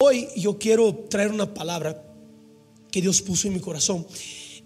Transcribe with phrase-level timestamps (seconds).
[0.00, 2.00] Hoy yo quiero traer una palabra
[2.88, 4.06] que Dios puso en mi corazón.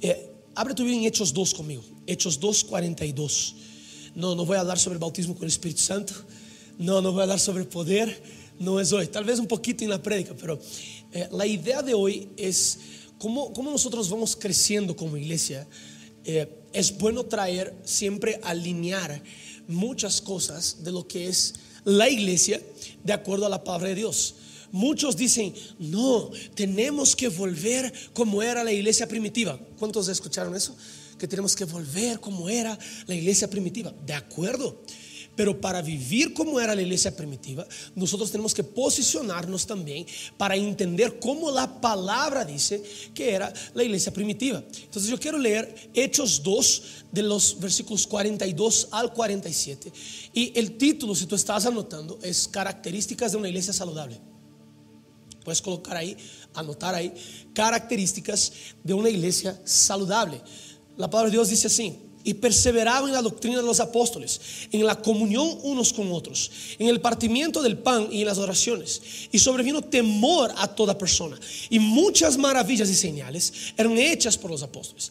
[0.02, 1.82] Eh, abre tu Biblia en Hechos 2 conmigo.
[2.06, 3.54] Hechos 2, 42.
[4.14, 6.12] No, no voy a hablar sobre el bautismo con el Espíritu Santo.
[6.76, 8.22] No, no voy a hablar sobre poder.
[8.58, 9.06] No es hoy.
[9.06, 10.60] Tal vez un poquito en la prédica, pero
[11.12, 12.80] eh, la idea de hoy es
[13.16, 15.66] cómo, cómo nosotros vamos creciendo como iglesia.
[16.26, 19.22] Eh, es bueno traer, siempre alinear
[19.66, 21.54] muchas cosas de lo que es
[21.84, 22.60] la iglesia
[23.02, 24.34] de acuerdo a la palabra de Dios.
[24.72, 29.60] Muchos dicen, no, tenemos que volver como era la iglesia primitiva.
[29.78, 30.74] ¿Cuántos escucharon eso?
[31.18, 33.92] Que tenemos que volver como era la iglesia primitiva.
[34.06, 34.80] De acuerdo.
[35.36, 41.18] Pero para vivir como era la iglesia primitiva, nosotros tenemos que posicionarnos también para entender
[41.18, 42.82] cómo la palabra dice
[43.14, 44.62] que era la iglesia primitiva.
[44.84, 46.82] Entonces yo quiero leer Hechos 2
[47.12, 49.92] de los versículos 42 al 47.
[50.34, 54.31] Y el título, si tú estás anotando, es Características de una iglesia saludable.
[55.44, 56.16] Puedes colocar ahí,
[56.54, 57.12] anotar ahí,
[57.54, 58.52] características
[58.82, 60.40] de una iglesia saludable.
[60.96, 64.84] La palabra de Dios dice así y perseveraban en la doctrina de los apóstoles, en
[64.86, 69.02] la comunión unos con otros, en el partimiento del pan y en las oraciones.
[69.32, 71.38] Y sobrevino temor a toda persona.
[71.70, 75.10] Y muchas maravillas y señales eran hechas por los apóstoles.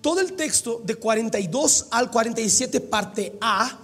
[0.00, 3.78] Todo el texto de 42 al 47 parte A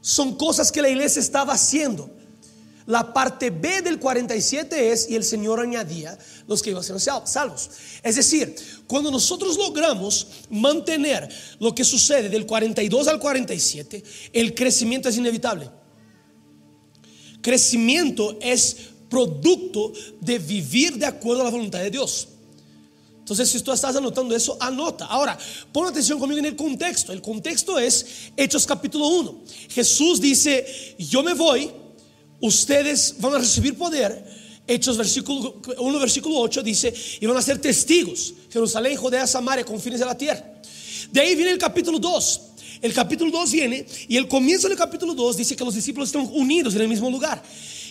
[0.00, 2.10] son cosas que la iglesia estaba haciendo.
[2.86, 7.00] La parte B del 47 es, y el Señor añadía los que iban a ser
[7.00, 7.70] salvos.
[8.00, 8.54] Es decir,
[8.86, 11.28] cuando nosotros logramos mantener
[11.58, 15.68] lo que sucede del 42 al 47, el crecimiento es inevitable.
[17.42, 18.76] Crecimiento es
[19.08, 22.28] producto de vivir de acuerdo a la voluntad de Dios.
[23.26, 25.06] Entonces, si tú estás anotando eso, anota.
[25.06, 25.36] Ahora,
[25.72, 27.12] pon atención conmigo en el contexto.
[27.12, 29.42] El contexto es Hechos capítulo 1.
[29.68, 31.68] Jesús dice, yo me voy,
[32.40, 34.24] ustedes van a recibir poder.
[34.64, 38.32] Hechos versículo 1, versículo 8 dice, y van a ser testigos.
[38.48, 40.48] Jerusalén, Judea, Samaria, confines de la tierra.
[41.10, 42.40] De ahí viene el capítulo 2.
[42.80, 46.30] El capítulo 2 viene y el comienzo del capítulo 2 dice que los discípulos están
[46.32, 47.42] unidos en el mismo lugar.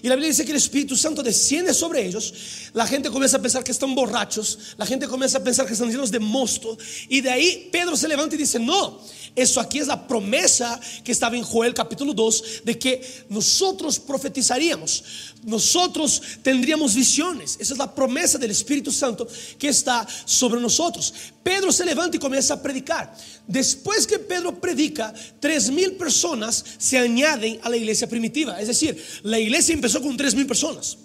[0.02, 2.34] Y la Biblia dice que el Espíritu Santo desciende sobre ellos.
[2.74, 4.60] La gente comienza a pensar que están borrachos.
[4.78, 6.78] La gente comienza a pensar que están llenos de mosto.
[7.10, 9.02] Y de ahí Pedro se levanta y dice, no,
[9.35, 15.03] eso aquí es la promesa que estaba en Joel capítulo 2 de que nosotros profetizaríamos,
[15.44, 17.57] nosotros tendríamos visiones.
[17.59, 21.13] Esa es la promesa del Espíritu Santo que está sobre nosotros.
[21.44, 23.13] Pedro se levanta y comienza a predicar.
[23.46, 28.59] Después que Pedro predica, tres mil personas se añaden a la iglesia primitiva.
[28.62, 30.97] Es decir, la iglesia empezó con tres mil personas.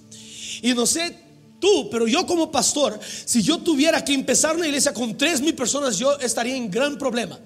[0.62, 1.16] Y no sé
[1.58, 5.54] tú, pero yo como pastor, si yo tuviera que empezar una iglesia con tres mil
[5.54, 7.38] personas, yo estaría en gran problema.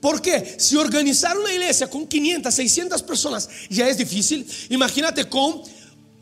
[0.00, 5.62] Porque si organizar una iglesia con 500, 600 personas ya es difícil, imagínate con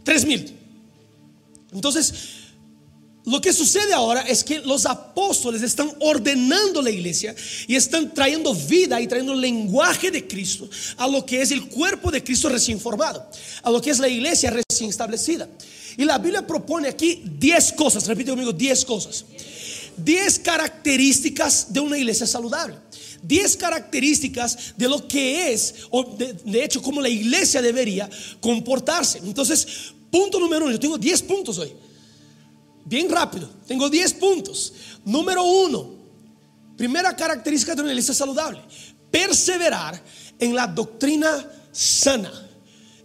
[0.04, 0.56] 3000.
[1.72, 2.14] Entonces,
[3.26, 7.34] lo que sucede ahora es que los apóstoles están ordenando la iglesia
[7.66, 10.68] y están trayendo vida y trayendo lenguaje de Cristo
[10.98, 13.26] a lo que es el cuerpo de Cristo recién formado,
[13.62, 15.48] a lo que es la iglesia recién establecida.
[15.96, 19.24] Y la Biblia propone aquí 10 cosas, repite conmigo, 10 cosas.
[19.96, 22.76] 10 características de una iglesia saludable.
[23.26, 28.08] 10 características de lo que es, o de, hecho, como la iglesia debería
[28.40, 29.18] comportarse.
[29.18, 29.66] Entonces,
[30.10, 31.72] punto número uno, yo tengo 10 puntos hoy.
[32.84, 34.72] Bien rápido, tengo 10 puntos.
[35.04, 35.90] Número uno,
[36.76, 38.60] primera característica de una iglesia saludable,
[39.10, 40.02] perseverar
[40.38, 42.30] en la doctrina sana.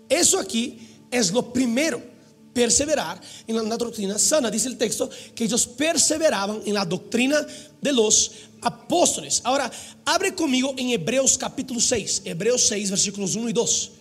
[0.09, 2.09] Eso aquí es lo primero
[2.53, 4.51] perseverar en la doctrina sana.
[4.51, 7.45] Dice el texto que ellos perseveraban en la doctrina
[7.81, 8.31] de los
[8.61, 9.41] apóstoles.
[9.43, 9.71] Ahora,
[10.05, 13.91] abre conmigo en Hebreos capítulo 6, Hebreos 6, versículos 1 y 2.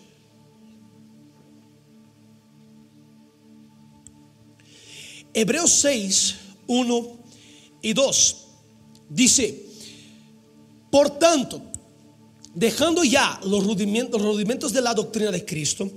[5.35, 6.35] Hebreos 6,
[6.67, 7.19] 1
[7.83, 8.37] y 2.
[9.11, 9.67] Dice,
[10.91, 11.63] por tanto,
[12.55, 15.91] dejando ya los rudimentos, los rudimentos de la doctrina de Cristo,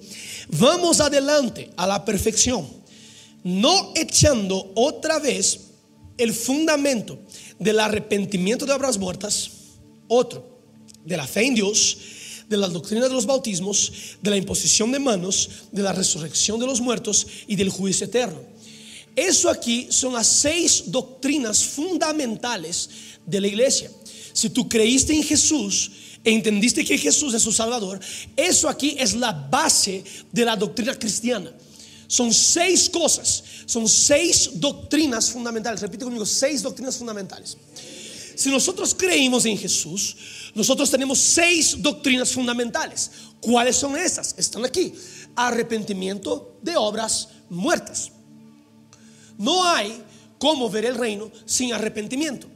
[0.50, 2.68] vamos adelante a la perfección,
[3.44, 5.71] no echando otra vez
[6.18, 7.20] el fundamento
[7.60, 9.52] del arrepentimiento de obras muertas,
[10.08, 10.60] otro,
[11.06, 11.98] de la fe en Dios,
[12.48, 16.68] de la doctrina de los bautismos, de la imposición de manos, de la resurrección de
[16.68, 18.40] los muertos y del juicio eterno.
[19.16, 22.90] Eso aquí son las seis doctrinas fundamentales
[23.26, 23.92] de la iglesia.
[24.34, 25.92] Si tú creíste en Jesús
[26.24, 28.00] e entendiste que Jesús es su Salvador,
[28.36, 31.52] eso aquí es la base de la doctrina cristiana.
[32.12, 35.80] Son seis cosas, son seis doctrinas fundamentales.
[35.80, 37.56] Repite conmigo, seis doctrinas fundamentales.
[38.36, 40.18] Si nosotros creímos en Jesús,
[40.54, 43.12] nosotros tenemos seis doctrinas fundamentales.
[43.40, 44.36] ¿Cuáles son esas?
[44.38, 44.94] Están aquí.
[45.38, 48.12] Arrepentimiento de obras muertas.
[49.38, 50.04] No hay
[50.38, 52.51] cómo ver el reino sin arrepentimiento.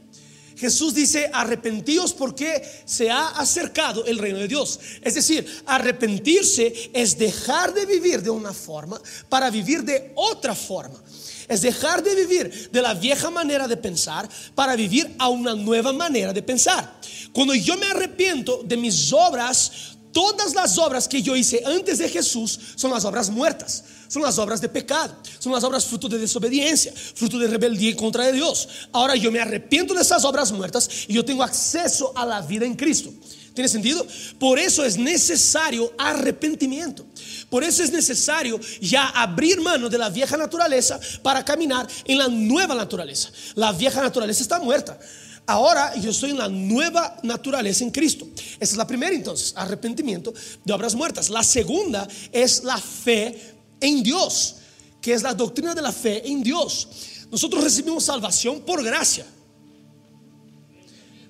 [0.56, 4.80] Jesús dice, arrepentíos porque se ha acercado el reino de Dios.
[5.02, 10.98] Es decir, arrepentirse es dejar de vivir de una forma para vivir de otra forma.
[11.46, 15.92] Es dejar de vivir de la vieja manera de pensar para vivir a una nueva
[15.92, 17.00] manera de pensar.
[17.32, 22.08] Cuando yo me arrepiento de mis obras, todas las obras que yo hice antes de
[22.08, 23.84] Jesús son las obras muertas.
[24.08, 28.24] Son las obras de pecado, son las obras fruto de desobediencia, fruto de rebeldía contra
[28.26, 28.68] de Dios.
[28.92, 32.66] Ahora yo me arrepiento de esas obras muertas y yo tengo acceso a la vida
[32.66, 33.12] en Cristo.
[33.56, 34.06] ¿Tiene sentido?
[34.38, 37.06] Por eso es necesario arrepentimiento.
[37.48, 42.28] Por eso es necesario ya abrir mano de la vieja naturaleza para caminar en la
[42.28, 43.30] nueva naturaleza.
[43.54, 44.98] La vieja naturaleza está muerta.
[45.46, 48.26] Ahora yo estoy en la nueva naturaleza en Cristo.
[48.60, 51.30] Esa es la primera entonces, arrepentimiento de obras muertas.
[51.30, 54.56] La segunda es la fe en Dios,
[55.00, 56.88] que es la doctrina de la fe en Dios.
[57.30, 59.26] Nosotros recibimos salvación por gracia,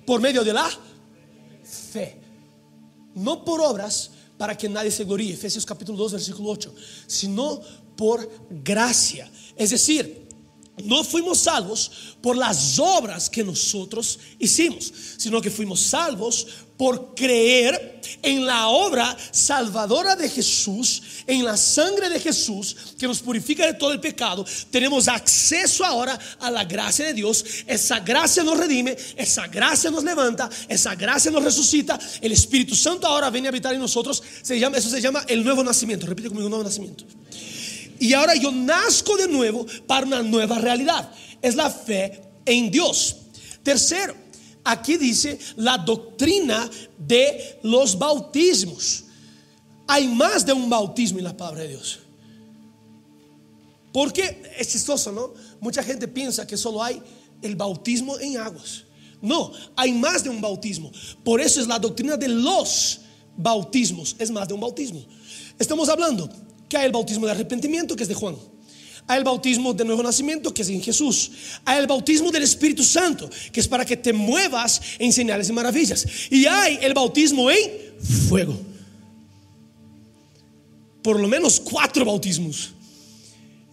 [0.05, 0.69] por medio de la
[1.91, 2.19] fe,
[3.15, 6.73] no por obras para que nadie se gloríe, Efesios capítulo 2, versículo 8,
[7.07, 7.59] sino
[7.95, 9.29] por gracia.
[9.55, 10.26] Es decir,
[10.83, 16.47] no fuimos salvos por las obras que nosotros hicimos, sino que fuimos salvos
[16.77, 23.19] por creer en la obra salvadora de Jesús, en la sangre de Jesús que nos
[23.19, 24.45] purifica de todo el pecado.
[24.69, 27.43] Tenemos acceso ahora a la gracia de Dios.
[27.65, 31.99] Esa gracia nos redime, esa gracia nos levanta, esa gracia nos resucita.
[32.21, 34.21] El Espíritu Santo ahora viene a habitar en nosotros.
[34.43, 36.05] Se llama, eso se llama el nuevo nacimiento.
[36.05, 37.03] Repite conmigo, nuevo nacimiento.
[37.99, 41.11] Y ahora yo nazco de nuevo para una nueva realidad.
[41.41, 43.17] Es la fe en Dios.
[43.63, 44.15] Tercero,
[44.63, 49.05] aquí dice la doctrina de los bautismos.
[49.87, 51.99] Hay más de un bautismo en la palabra de Dios.
[53.93, 55.33] Porque es chistoso, ¿no?
[55.59, 57.01] Mucha gente piensa que solo hay
[57.41, 58.83] el bautismo en aguas.
[59.21, 60.91] No, hay más de un bautismo.
[61.23, 62.99] Por eso es la doctrina de los
[63.35, 64.15] bautismos.
[64.19, 65.03] Es más de un bautismo.
[65.57, 66.29] Estamos hablando
[66.69, 68.35] que hay el bautismo de arrepentimiento, que es de Juan.
[69.07, 71.31] Hay el bautismo de nuevo nacimiento, que es en Jesús.
[71.63, 75.53] Hay el bautismo del Espíritu Santo, que es para que te muevas en señales y
[75.53, 76.05] maravillas.
[76.29, 77.71] Y hay el bautismo en
[78.27, 78.59] fuego.
[81.01, 82.71] Por lo menos cuatro bautismos.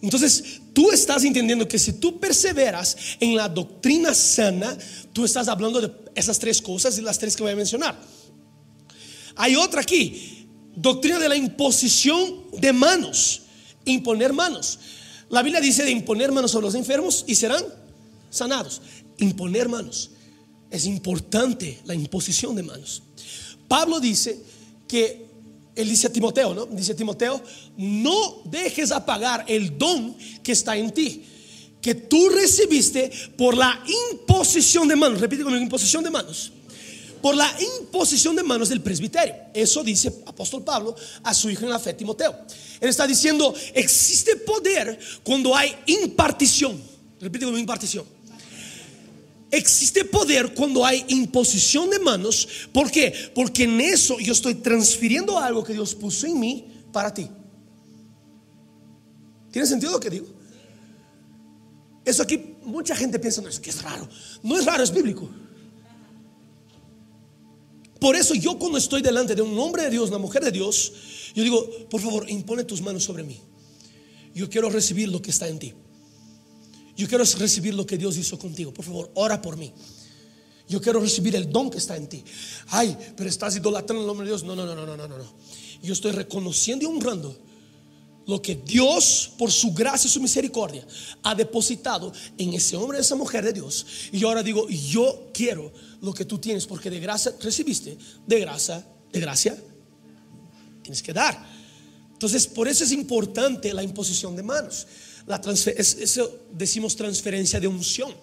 [0.01, 4.77] Entonces, tú estás entendiendo que si tú perseveras en la doctrina sana,
[5.11, 7.99] tú estás hablando de esas tres cosas y las tres que voy a mencionar.
[9.35, 10.34] Hay otra aquí,
[10.75, 13.41] doctrina de la imposición de manos,
[13.85, 14.79] imponer manos.
[15.29, 17.63] La Biblia dice de imponer manos sobre los enfermos y serán
[18.29, 18.81] sanados.
[19.17, 20.11] Imponer manos.
[20.69, 23.01] Es importante la imposición de manos.
[23.67, 24.39] Pablo dice
[24.87, 25.25] que,
[25.75, 26.65] él dice a Timoteo, ¿no?
[26.67, 27.41] Dice a Timoteo,
[27.77, 31.23] no dejes apagar el don que está en ti,
[31.81, 35.19] que tú recibiste por la imposición de manos.
[35.19, 36.51] Repite conmigo, imposición de manos
[37.25, 39.33] por la imposición de manos del presbiterio.
[39.51, 42.37] Eso dice apóstol Pablo a su hijo en la fe, Timoteo.
[42.79, 46.79] Él está diciendo, existe poder cuando hay impartición.
[47.19, 48.05] Repite conmigo, impartición.
[49.49, 52.47] Existe poder cuando hay imposición de manos.
[52.71, 53.31] ¿Por qué?
[53.33, 57.27] Porque en eso yo estoy transfiriendo algo que Dios puso en mí para ti.
[59.49, 60.27] ¿Tiene sentido lo que digo?
[62.05, 64.07] Eso aquí, mucha gente piensa, no, es que es raro.
[64.43, 65.27] No es raro, es bíblico.
[67.99, 70.91] Por eso yo cuando estoy delante de un hombre de Dios, una mujer de Dios,
[71.33, 73.39] yo digo, por favor, impone tus manos sobre mí.
[74.33, 75.73] Yo quiero recibir lo que está en ti.
[76.97, 78.73] Yo quiero recibir lo que Dios hizo contigo.
[78.73, 79.71] Por favor, ora por mí.
[80.67, 82.23] Yo quiero recibir el don que está en ti.
[82.67, 84.43] Ay, pero estás idolatrando el nombre de Dios.
[84.43, 85.33] No, no, no, no, no, no, no.
[85.81, 87.37] Yo estoy reconociendo y honrando
[88.27, 90.85] lo que Dios, por su gracia y su misericordia,
[91.23, 93.85] ha depositado en ese hombre, esa mujer de Dios.
[94.11, 98.39] Y yo ahora digo, yo quiero lo que tú tienes, porque de gracia recibiste, de
[98.39, 99.57] gracia, de gracia,
[100.81, 101.45] tienes que dar.
[102.13, 104.87] Entonces, por eso es importante la imposición de manos.
[105.27, 105.41] La
[105.77, 108.13] eso decimos transferencia de unción.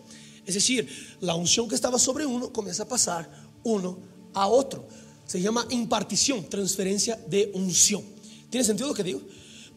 [0.46, 0.88] Es decir,
[1.20, 3.30] la unción que estaba sobre uno comienza a pasar
[3.62, 3.98] uno
[4.34, 4.88] a otro.
[5.26, 8.02] Se llama impartición, transferencia de unción.
[8.50, 9.22] ¿Tiene sentido lo que digo?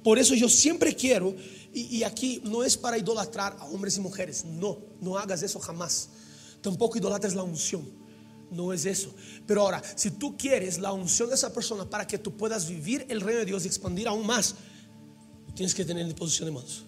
[0.06, 1.36] Por eso yo siempre quiero,
[1.74, 5.60] y, y aquí no es para idolatrar a hombres y mujeres, no, no hagas eso
[5.60, 6.10] jamás.
[6.62, 7.84] Tampoco idolatres la unción.
[8.52, 9.12] No es eso.
[9.48, 13.08] Pero ahora, si tú quieres la unción de esa persona para que tú puedas vivir
[13.10, 14.54] el reino de Dios y expandir aún más,
[15.56, 16.84] tienes que tener disposición de manos.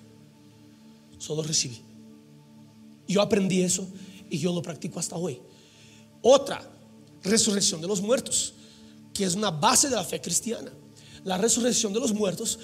[1.18, 1.82] Solo recibe.
[3.08, 3.88] Yo aprendí eso
[4.30, 5.42] y yo lo practico hasta hoy.
[6.22, 6.62] Otra,
[7.24, 8.54] resurrección de los muertos,
[9.12, 10.72] que es una base de la fe cristiana.
[11.24, 12.60] La resurrección de los muertos,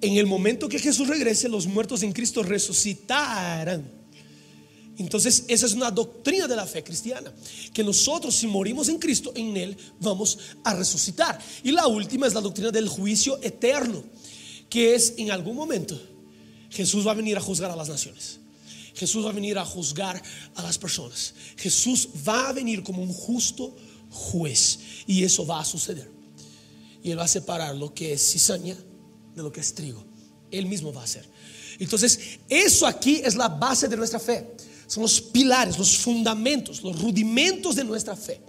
[0.00, 4.00] en el momento que Jesús regrese, los muertos en Cristo resucitarán.
[4.98, 7.32] Entonces, esa es una doctrina de la fe cristiana,
[7.72, 11.38] que nosotros si morimos en Cristo, en Él vamos a resucitar.
[11.62, 14.02] Y la última es la doctrina del juicio eterno,
[14.68, 15.98] que es en algún momento
[16.70, 18.40] Jesús va a venir a juzgar a las naciones.
[18.94, 20.22] Jesús va a venir a juzgar
[20.54, 21.34] a las personas.
[21.56, 23.74] Jesús va a venir como un justo
[24.10, 26.10] juez y eso va a suceder.
[27.02, 28.76] Y Él va a separar lo que es cizaña
[29.34, 30.04] de lo que es trigo.
[30.50, 31.26] Él mismo va a hacer.
[31.78, 34.54] Entonces, eso aquí es la base de nuestra fe.
[34.86, 38.40] Son los pilares, los fundamentos, los rudimentos de nuestra fe.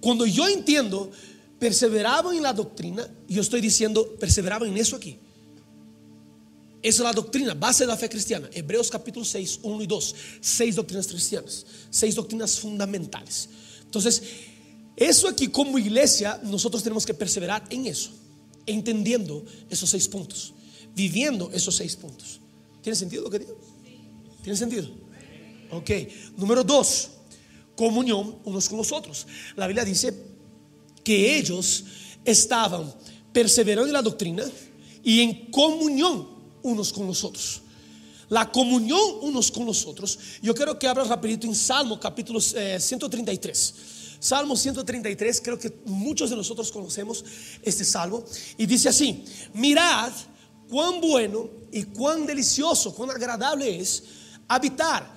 [0.00, 1.10] Cuando yo entiendo,
[1.58, 5.18] perseveraban en la doctrina, yo estoy diciendo, perseveraban en eso aquí.
[6.82, 8.46] Esa es la doctrina, base de la fe cristiana.
[8.52, 10.14] Hebreos capítulo 6, 1 y 2.
[10.42, 13.48] Seis doctrinas cristianas, seis doctrinas fundamentales.
[13.84, 14.22] Entonces,
[14.94, 18.10] eso aquí como iglesia, nosotros tenemos que perseverar en eso,
[18.66, 20.54] entendiendo esos seis puntos,
[20.94, 22.40] viviendo esos seis puntos.
[22.82, 23.56] ¿Tiene sentido lo que digo?
[24.42, 24.88] ¿Tiene sentido?
[25.70, 25.90] Ok.
[26.36, 27.10] Número dos,
[27.76, 29.26] comunión unos con los otros.
[29.56, 30.14] La Biblia dice
[31.02, 31.84] que ellos
[32.24, 32.92] estaban
[33.32, 34.44] perseverando en la doctrina
[35.02, 36.28] y en comunión
[36.62, 37.60] unos con los otros.
[38.28, 40.18] La comunión unos con los otros.
[40.42, 43.74] Yo quiero que abras rapidito en Salmo capítulo 133.
[44.24, 47.22] Salmo 133, creo que muchos de nosotros conocemos
[47.62, 48.24] este salmo.
[48.56, 50.10] Y dice así, mirad
[50.66, 54.02] cuán bueno y cuán delicioso, cuán agradable es
[54.48, 55.12] habitar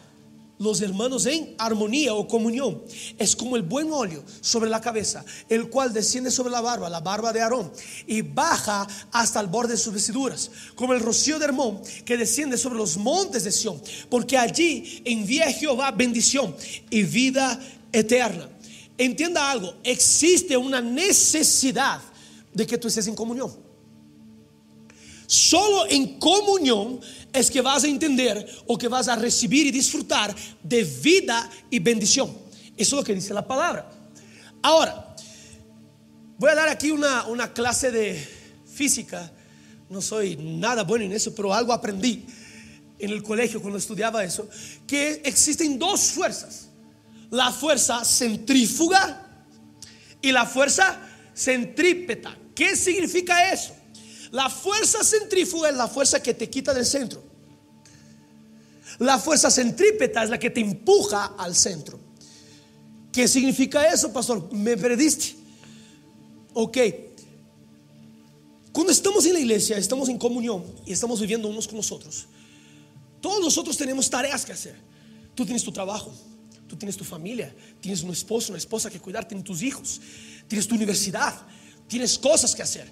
[0.60, 2.84] los hermanos en armonía o comunión.
[3.18, 7.00] Es como el buen óleo sobre la cabeza, el cual desciende sobre la barba, la
[7.00, 7.72] barba de Aarón,
[8.08, 12.58] y baja hasta el borde de sus vestiduras, como el rocío de Hermón que desciende
[12.58, 16.54] sobre los montes de Sión, porque allí envía Jehová bendición
[16.90, 17.58] y vida
[17.94, 18.50] eterna.
[18.98, 22.02] Entienda algo, existe una necesidad
[22.54, 23.52] de que tú estés en comunión.
[25.28, 27.00] Solo en comunión
[27.34, 31.80] es que vas a entender o que vas a recibir y disfrutar de vida y
[31.80, 32.30] bendición.
[32.78, 33.92] Eso es lo que dice la palabra.
[34.62, 35.16] Ahora,
[36.38, 38.28] voy a dar aquí una, una clase de
[38.74, 39.32] física.
[39.90, 42.26] No soy nada bueno en eso, pero algo aprendí
[43.00, 44.50] en el colegio cuando estudiaba eso,
[44.88, 46.67] que existen dos fuerzas.
[47.32, 49.46] La fuerza centrífuga
[50.22, 51.00] y la fuerza
[51.36, 52.38] centrípeta.
[52.56, 53.76] ¿Qué significa eso?
[54.32, 57.24] La fuerza centrífuga es la fuerza que te quita del centro.
[59.00, 62.00] La fuerza centrípeta es la que te empuja al centro.
[63.12, 64.52] ¿Qué significa eso, pastor?
[64.54, 65.36] Me perdiste.
[66.54, 66.78] Ok.
[68.72, 72.28] Cuando estamos en la iglesia, estamos en comunión y estamos viviendo unos con los otros.
[73.22, 74.76] Todos nosotros tenemos tareas que hacer.
[75.36, 76.12] Tú tienes tu trabajo,
[76.68, 80.02] tú tienes tu familia, tienes un esposo, una esposa que cuidar, tienes tus hijos,
[80.48, 81.34] tienes tu universidad,
[81.88, 82.92] tienes cosas que hacer.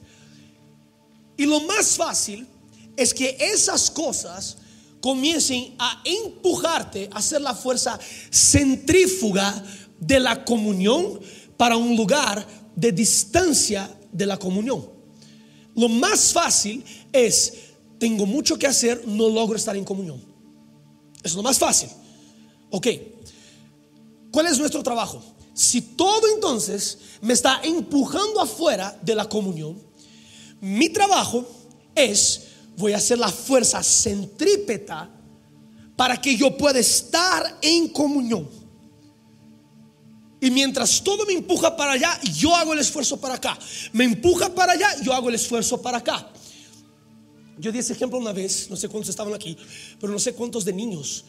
[1.38, 2.48] Y lo más fácil
[2.96, 4.58] es que esas cosas
[5.02, 8.00] comiencen a empujarte a ser la fuerza
[8.32, 9.64] centrífuga
[10.00, 11.20] de la comunión
[11.58, 14.90] para un lugar de distancia de la comunión.
[15.76, 17.54] Lo más fácil es,
[18.00, 20.22] tengo mucho que hacer, no logro estar en comunión.
[21.22, 21.90] Es lo más fácil.
[22.70, 22.88] Ok,
[24.36, 25.24] ¿cuál es nuestro trabajo?
[25.54, 29.82] Si todo entonces me está empujando afuera de la comunión,
[30.60, 31.48] mi trabajo
[31.96, 35.10] es, voy a hacer la fuerza centrípeta
[35.96, 38.50] para que yo pueda estar en comunión.
[40.42, 43.58] Y mientras todo me empuja para allá, yo hago el esfuerzo para acá.
[43.94, 46.30] Me empuja para allá, yo hago el esfuerzo para acá.
[47.58, 49.56] Yo di ese ejemplo una vez, no sé cuántos estaban aquí,
[49.98, 51.24] pero no sé cuántos de niños,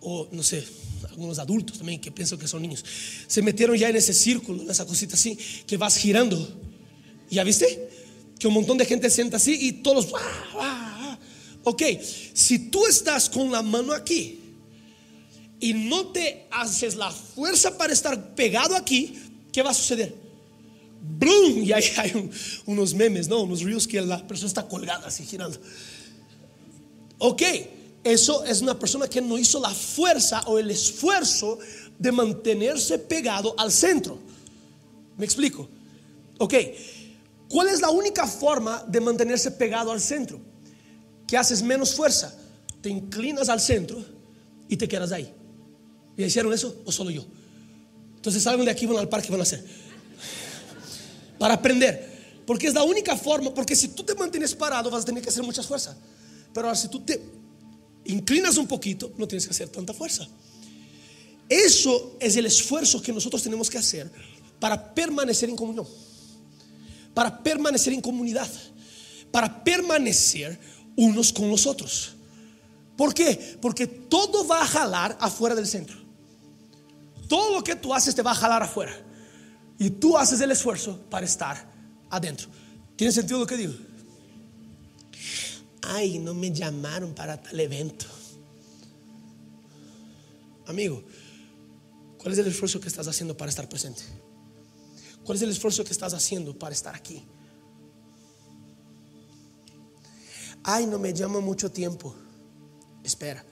[0.00, 0.64] o no sé,
[1.08, 2.84] algunos adultos también que pienso que son niños,
[3.26, 6.62] se metieron ya en ese círculo, en esa cosita así, que vas girando.
[7.28, 7.88] ¿Ya viste?
[8.38, 10.12] que un montón de gente sienta así y todos,
[11.64, 11.82] ok,
[12.34, 14.40] si tú estás con la mano aquí
[15.58, 19.18] y no te haces la fuerza para estar pegado aquí,
[19.52, 20.14] ¿qué va a suceder?
[21.00, 21.62] ¡Boom!
[21.64, 22.30] Y ahí hay
[22.66, 23.42] unos memes, ¿no?
[23.42, 25.58] Unos reels que la persona está colgada así girando.
[27.18, 27.42] Ok,
[28.12, 31.58] eso es una persona que no hizo la fuerza o el esfuerzo
[31.98, 34.18] de mantenerse pegado al centro.
[35.16, 35.68] ¿Me explico?
[36.38, 36.54] Ok,
[37.48, 40.38] ¿cuál es la única forma de mantenerse pegado al centro?
[41.26, 42.32] Que haces menos fuerza,
[42.80, 44.04] te inclinas al centro
[44.68, 45.32] y te quedas ahí.
[46.16, 47.24] ¿Y hicieron eso o solo yo?
[48.14, 49.64] Entonces salgan de aquí, van al parque, van a hacer.
[51.40, 52.14] Para aprender.
[52.46, 55.28] Porque es la única forma, porque si tú te mantienes parado vas a tener que
[55.28, 55.96] hacer mucha fuerza.
[56.54, 57.20] Pero ahora si tú te
[58.08, 60.26] inclinas un poquito, no tienes que hacer tanta fuerza.
[61.48, 64.10] Eso es el esfuerzo que nosotros tenemos que hacer
[64.58, 65.86] para permanecer en comunión,
[67.14, 68.50] para permanecer en comunidad,
[69.30, 70.58] para permanecer
[70.96, 72.14] unos con los otros.
[72.96, 73.58] ¿Por qué?
[73.60, 75.96] Porque todo va a jalar afuera del centro.
[77.28, 78.92] Todo lo que tú haces te va a jalar afuera.
[79.78, 81.70] Y tú haces el esfuerzo para estar
[82.08, 82.48] adentro.
[82.96, 83.74] ¿Tiene sentido lo que digo?
[85.88, 88.06] Ay, no me llamaron para tal evento.
[90.66, 91.02] Amigo,
[92.18, 94.02] ¿cuál es el esfuerzo que estás haciendo para estar presente?
[95.24, 97.24] ¿Cuál es el esfuerzo que estás haciendo para estar aquí?
[100.64, 102.14] Ay, no me llama mucho tiempo.
[103.04, 103.44] Espera,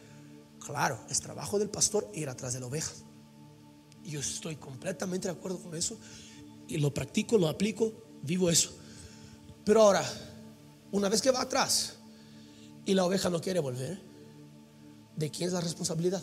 [0.58, 2.92] claro, es trabajo del pastor ir atrás de la oveja.
[4.02, 5.96] Yo estoy completamente de acuerdo con eso.
[6.66, 8.72] Y lo practico, lo aplico, vivo eso.
[9.64, 10.04] Pero ahora,
[10.90, 11.98] una vez que va atrás
[12.86, 14.00] y la oveja no quiere volver,
[15.16, 16.22] ¿de quién es la responsabilidad?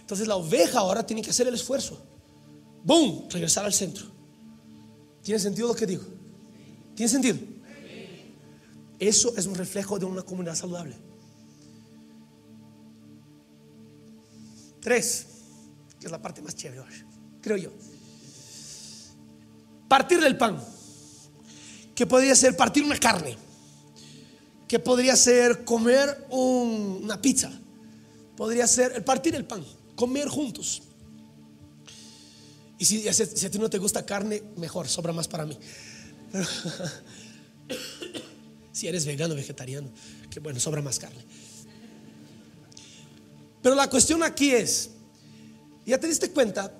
[0.00, 1.98] Entonces la oveja ahora tiene que hacer el esfuerzo.
[2.84, 3.26] ¡Boom!
[3.30, 4.06] Regresar al centro.
[5.22, 6.04] ¿Tiene sentido lo que digo?
[6.94, 7.38] ¿Tiene sentido?
[8.98, 10.94] Eso es un reflejo de una comunidad saludable.
[14.80, 15.26] Tres,
[15.98, 16.82] que es la parte más chévere,
[17.40, 17.70] creo yo.
[19.88, 20.62] Partir del pan,
[21.94, 23.36] que podría ser partir una carne,
[24.74, 27.48] que podría ser comer una pizza,
[28.36, 29.64] podría ser el partir el pan,
[29.94, 30.82] comer juntos.
[32.76, 35.56] Y si, a ti no te gusta carne, mejor, sobra más para mí.
[38.72, 39.92] si eres vegano, vegetariano,
[40.28, 41.24] que bueno, sobra más carne.
[43.62, 44.90] Pero la cuestión aquí es,
[45.86, 46.74] ya te diste cuenta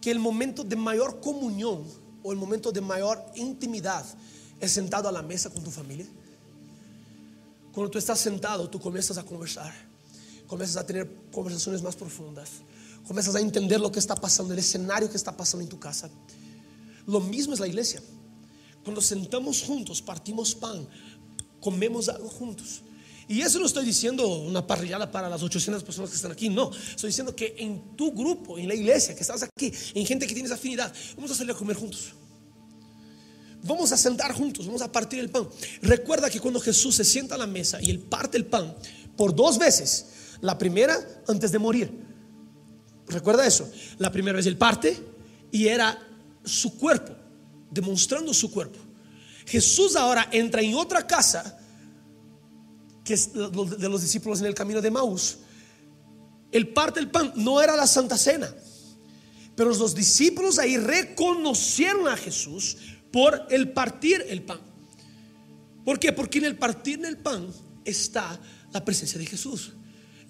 [0.00, 1.84] que el momento de mayor comunión
[2.24, 4.04] o el momento de mayor intimidad
[4.58, 6.08] es sentado a la mesa con tu familia.
[7.78, 9.72] Cuando tú estás sentado, tú comienzas a conversar,
[10.48, 12.50] comienzas a tener conversaciones más profundas,
[13.06, 16.10] comienzas a entender lo que está pasando, el escenario que está pasando en tu casa.
[17.06, 18.02] Lo mismo es la iglesia.
[18.82, 20.88] Cuando sentamos juntos, partimos pan,
[21.60, 22.82] comemos algo juntos.
[23.28, 26.72] Y eso no estoy diciendo una parrillada para las 800 personas que están aquí, no.
[26.72, 30.34] Estoy diciendo que en tu grupo, en la iglesia, que estás aquí, en gente que
[30.34, 32.08] tienes afinidad, vamos a salir a comer juntos.
[33.64, 35.48] Vamos a sentar juntos, vamos a partir el pan.
[35.82, 38.74] Recuerda que cuando Jesús se sienta a la mesa y él parte el pan
[39.16, 40.06] por dos veces,
[40.40, 41.90] la primera antes de morir.
[43.08, 43.68] Recuerda eso.
[43.98, 44.96] La primera vez él parte
[45.50, 45.98] y era
[46.44, 47.14] su cuerpo,
[47.70, 48.78] demostrando su cuerpo.
[49.46, 51.58] Jesús ahora entra en otra casa
[53.08, 55.38] que es de los discípulos en el camino de Maús,
[56.52, 58.54] el parte del pan no era la Santa Cena,
[59.56, 62.76] pero los discípulos ahí reconocieron a Jesús
[63.18, 64.60] por el partir el pan.
[65.84, 66.12] ¿Por qué?
[66.12, 67.52] Porque en el partir del pan
[67.84, 68.38] está
[68.70, 69.72] la presencia de Jesús.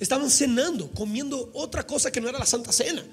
[0.01, 3.05] Estaban cenando, comiendo otra cosa que no era la Santa Cena.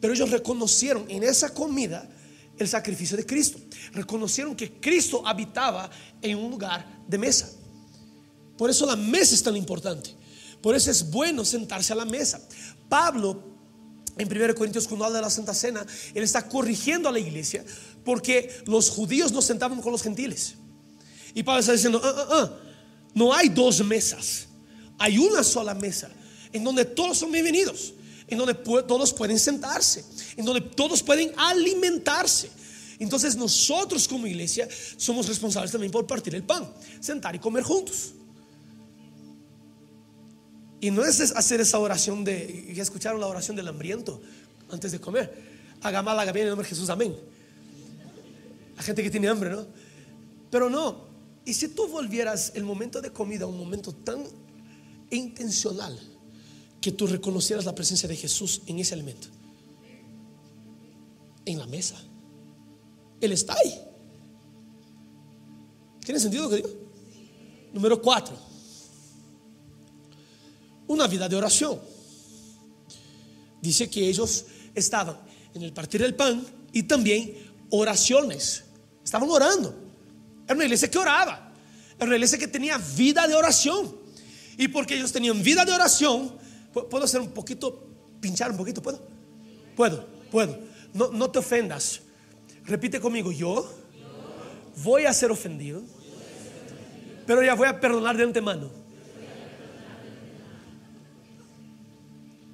[0.00, 2.08] Pero ellos reconocieron en esa comida
[2.56, 3.58] el sacrificio de Cristo.
[3.92, 7.50] Reconocieron que Cristo habitaba en un lugar de mesa.
[8.56, 10.10] Por eso la mesa es tan importante.
[10.60, 12.40] Por eso es bueno sentarse a la mesa.
[12.88, 13.42] Pablo,
[14.16, 15.84] en 1 Corintios, cuando habla de la Santa Cena,
[16.14, 17.64] él está corrigiendo a la iglesia
[18.04, 20.54] porque los judíos no sentaban con los gentiles.
[21.34, 22.58] Y Pablo está diciendo, ah, ah, ah,
[23.14, 24.46] no hay dos mesas,
[24.98, 26.10] hay una sola mesa
[26.52, 27.94] en donde todos son bienvenidos,
[28.28, 30.04] en donde todos pueden sentarse,
[30.36, 32.50] en donde todos pueden alimentarse.
[32.98, 38.12] Entonces nosotros como iglesia somos responsables también por partir el pan, sentar y comer juntos.
[40.80, 44.20] Y no es hacer esa oración de, ya escucharon la oración del hambriento
[44.70, 45.32] antes de comer.
[45.80, 47.16] Haga mal, haga bien en el nombre de Jesús, amén.
[48.82, 49.64] La gente que tiene hambre, ¿no?
[50.50, 51.06] Pero no.
[51.44, 54.24] Y si tú volvieras el momento de comida a un momento tan
[55.08, 55.96] intencional
[56.80, 59.28] que tú reconocieras la presencia de Jesús en ese alimento,
[61.44, 61.96] en la mesa,
[63.20, 63.80] Él está ahí.
[66.04, 66.68] ¿Tiene sentido lo que digo?
[67.72, 68.36] Número cuatro
[70.88, 71.78] una vida de oración.
[73.60, 75.16] Dice que ellos estaban
[75.54, 78.64] en el partir del pan y también oraciones.
[79.04, 79.74] Estaban orando.
[80.46, 81.52] Era una iglesia que oraba.
[81.96, 83.96] Era una iglesia que tenía vida de oración.
[84.56, 86.36] Y porque ellos tenían vida de oración,
[86.72, 87.86] puedo hacer un poquito,
[88.20, 89.00] pinchar un poquito, ¿puedo?
[89.74, 90.58] Puedo, puedo.
[90.92, 92.00] No, no te ofendas.
[92.64, 93.68] Repite conmigo, yo
[94.84, 95.82] voy a ser ofendido,
[97.26, 98.70] pero ya voy a perdonar de antemano.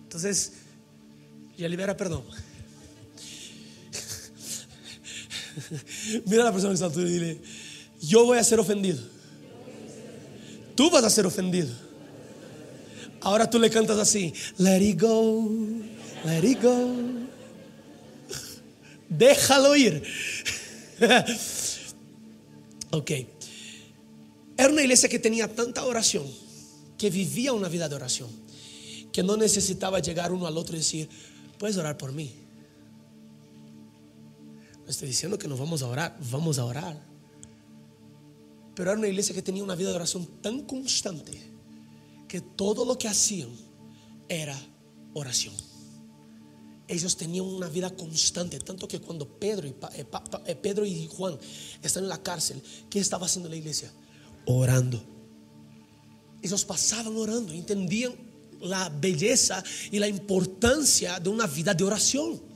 [0.05, 0.53] Entonces,
[1.57, 2.25] ya libera perdón.
[6.27, 7.41] Mira a la persona que está a tu lado y dile,
[8.01, 8.99] yo voy a ser ofendido.
[10.75, 11.69] Tú vas a ser ofendido.
[13.21, 15.51] Ahora tú le cantas así, let it go,
[16.25, 16.95] let it go.
[19.09, 20.03] Déjalo ir.
[22.91, 23.11] ok.
[24.57, 26.25] Era una iglesia que tenía tanta oración,
[26.97, 28.29] que vivía una vida de oración,
[29.13, 31.09] que no necesitaba llegar uno al otro y decir,
[31.59, 32.33] puedes orar por mí.
[34.89, 36.99] No estoy diciendo que nos vamos a orar, vamos a orar.
[38.75, 41.39] Pero era una iglesia que tenía una vida de oración tan constante
[42.27, 43.51] que todo lo que hacían
[44.31, 44.59] era
[45.13, 45.53] oración.
[46.87, 50.07] Ellos tenían una vida constante, tanto que cuando Pedro y, eh,
[50.47, 51.39] eh, Pedro y Juan
[51.83, 53.93] están en la cárcel, ¿qué estaba haciendo la iglesia?
[54.47, 55.05] Orando.
[56.41, 58.15] Ellos pasaban orando, entendían
[58.63, 62.48] la belleza y la importancia de una vida de oración.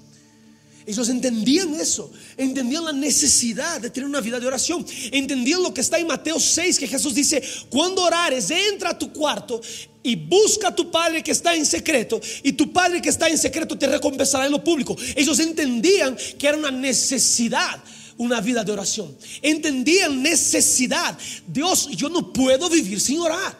[0.86, 5.80] Ellos entendían eso, entendían la necesidad de tener una vida de oración, entendían lo que
[5.80, 9.60] está en Mateo 6, que Jesús dice, cuando orares, entra a tu cuarto
[10.02, 13.38] y busca a tu Padre que está en secreto, y tu Padre que está en
[13.38, 14.96] secreto te recompensará en lo público.
[15.14, 17.82] Ellos entendían que era una necesidad
[18.18, 19.16] una vida de oración.
[19.40, 21.18] Entendían necesidad.
[21.46, 23.58] Dios, yo no puedo vivir sin orar.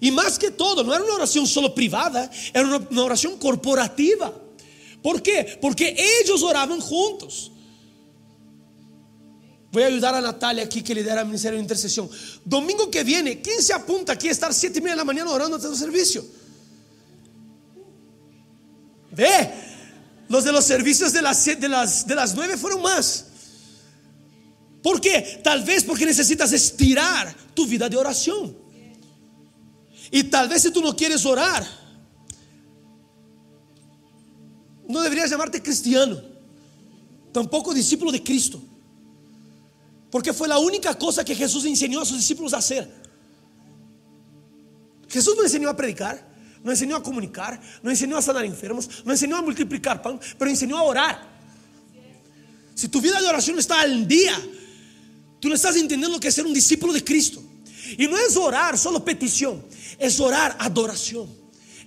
[0.00, 4.32] Y más que todo, no era una oración solo privada, era una, oración corporativa.
[5.02, 5.58] ¿Por qué?
[5.60, 7.52] Porque ellos oraban juntos.
[9.70, 12.08] Voy a ayudar a Natalia aquí que lidera el Ministerio de Intercesión.
[12.44, 15.30] Domingo que viene, ¿quién se apunta aquí a estar siete y media de la mañana
[15.30, 16.24] orando antes del servicio?
[19.10, 19.52] Ve,
[20.28, 23.26] los de los servicios de las, de las, de las nueve fueron más.
[24.82, 25.40] ¿Por qué?
[25.42, 28.56] Tal vez porque necesitas estirar tu vida de oración.
[30.10, 31.66] Y tal vez si tú no quieres orar,
[34.88, 36.20] no deberías llamarte cristiano,
[37.32, 38.60] tampoco discípulo de Cristo.
[40.10, 42.90] Porque fue la única cosa que Jesús enseñó a sus discípulos a hacer.
[45.08, 46.26] Jesús no enseñó a predicar,
[46.64, 50.50] no enseñó a comunicar, no enseñó a sanar enfermos, no enseñó a multiplicar pan, pero
[50.50, 51.38] enseñó a orar.
[52.74, 54.40] Si tu vida de oración está al día,
[55.40, 57.42] tú no estás entendiendo lo que es ser un discípulo de Cristo.
[57.98, 59.64] Y no es orar solo petición,
[59.98, 61.28] es orar adoración.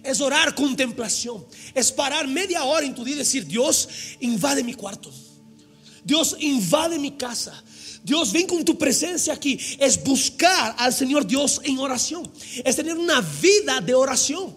[0.03, 1.45] Es orar contemplación.
[1.73, 3.87] Es parar media hora en tu día y decir, Dios,
[4.19, 5.11] invade mi cuarto.
[6.03, 7.63] Dios, invade mi casa.
[8.03, 9.59] Dios, ven con tu presencia aquí.
[9.79, 12.31] Es buscar al Señor Dios en oración.
[12.63, 14.55] Es tener una vida de oración.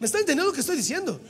[0.00, 1.20] ¿Me está entendiendo lo que estoy diciendo?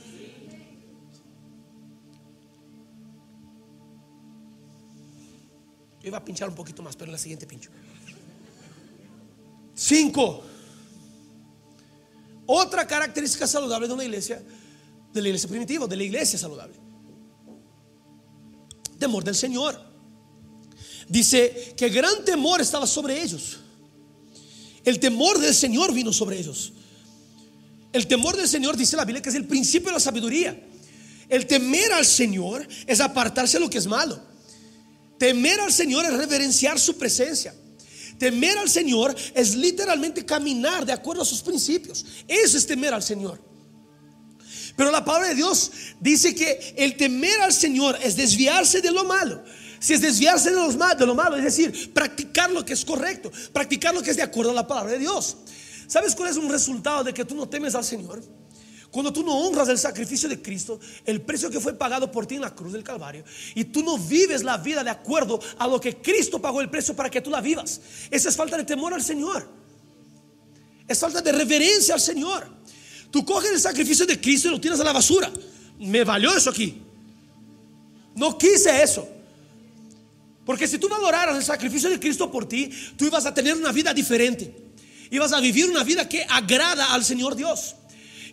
[6.01, 7.69] Yo iba a pinchar un poquito más, pero en la siguiente pincho.
[9.75, 10.43] Cinco.
[12.45, 14.41] Otra característica saludable de una iglesia,
[15.13, 16.75] de la iglesia primitiva, de la iglesia saludable.
[18.99, 19.79] Temor del Señor.
[21.07, 23.59] Dice que gran temor estaba sobre ellos.
[24.83, 26.73] El temor del Señor vino sobre ellos.
[27.93, 30.57] El temor del Señor, dice la Biblia, que es el principio de la sabiduría.
[31.27, 34.19] El temer al Señor es apartarse de lo que es malo.
[35.17, 37.53] Temer al Señor es reverenciar su presencia.
[38.21, 42.05] Temer al Señor es literalmente caminar de acuerdo a sus principios.
[42.27, 43.41] Eso es temer al Señor.
[44.75, 49.05] Pero la palabra de Dios dice que el temer al Señor es desviarse de lo
[49.05, 49.43] malo.
[49.79, 54.03] Si es desviarse de, lo malo, es decir, practicar lo que es correcto, practicar lo
[54.03, 55.37] que es de acuerdo a la palabra de Dios.
[55.87, 58.21] ¿Sabes cuál es un resultado de que tú no temes al Señor?
[58.91, 62.35] Cuando tú no honras el sacrificio de Cristo, el precio que fue pagado por ti
[62.35, 63.23] en la cruz del Calvario,
[63.55, 66.93] y tú no vives la vida de acuerdo a lo que Cristo pagó el precio
[66.93, 67.79] para que tú la vivas,
[68.11, 69.47] esa es falta de temor al Señor.
[70.87, 72.45] Es falta de reverencia al Señor.
[73.09, 75.31] Tú coges el sacrificio de Cristo y lo tiras a la basura.
[75.79, 76.81] Me valió eso aquí.
[78.15, 79.07] No quise eso.
[80.45, 83.71] Porque si tú valoraras el sacrificio de Cristo por ti, tú ibas a tener una
[83.71, 84.53] vida diferente.
[85.09, 87.75] Ibas a vivir una vida que agrada al Señor Dios.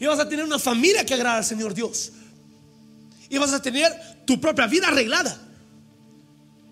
[0.01, 2.13] Y vas a tener una familia que agrada al Señor Dios.
[3.29, 3.93] Y vas a tener
[4.25, 5.39] tu propia vida arreglada.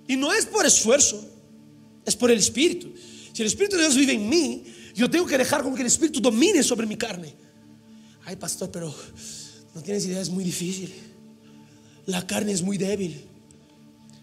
[0.09, 1.23] Y no es por esfuerzo,
[2.05, 2.93] es por el Espíritu.
[3.33, 5.89] Si el Espíritu de Dios vive en mí, yo tengo que dejar como que el
[5.89, 7.35] Espíritu domine sobre mi carne.
[8.25, 8.95] Ay, pastor, pero
[9.75, 10.93] no tienes idea, es muy difícil.
[12.07, 13.27] La carne es muy débil.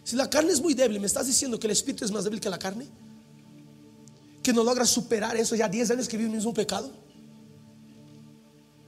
[0.04, 2.40] Si la carne es muy débil, ¿me estás diciendo que el Espíritu es más débil
[2.40, 2.88] que la carne?
[4.42, 7.03] Que no logra superar eso ya 10 años que vive el mismo pecado.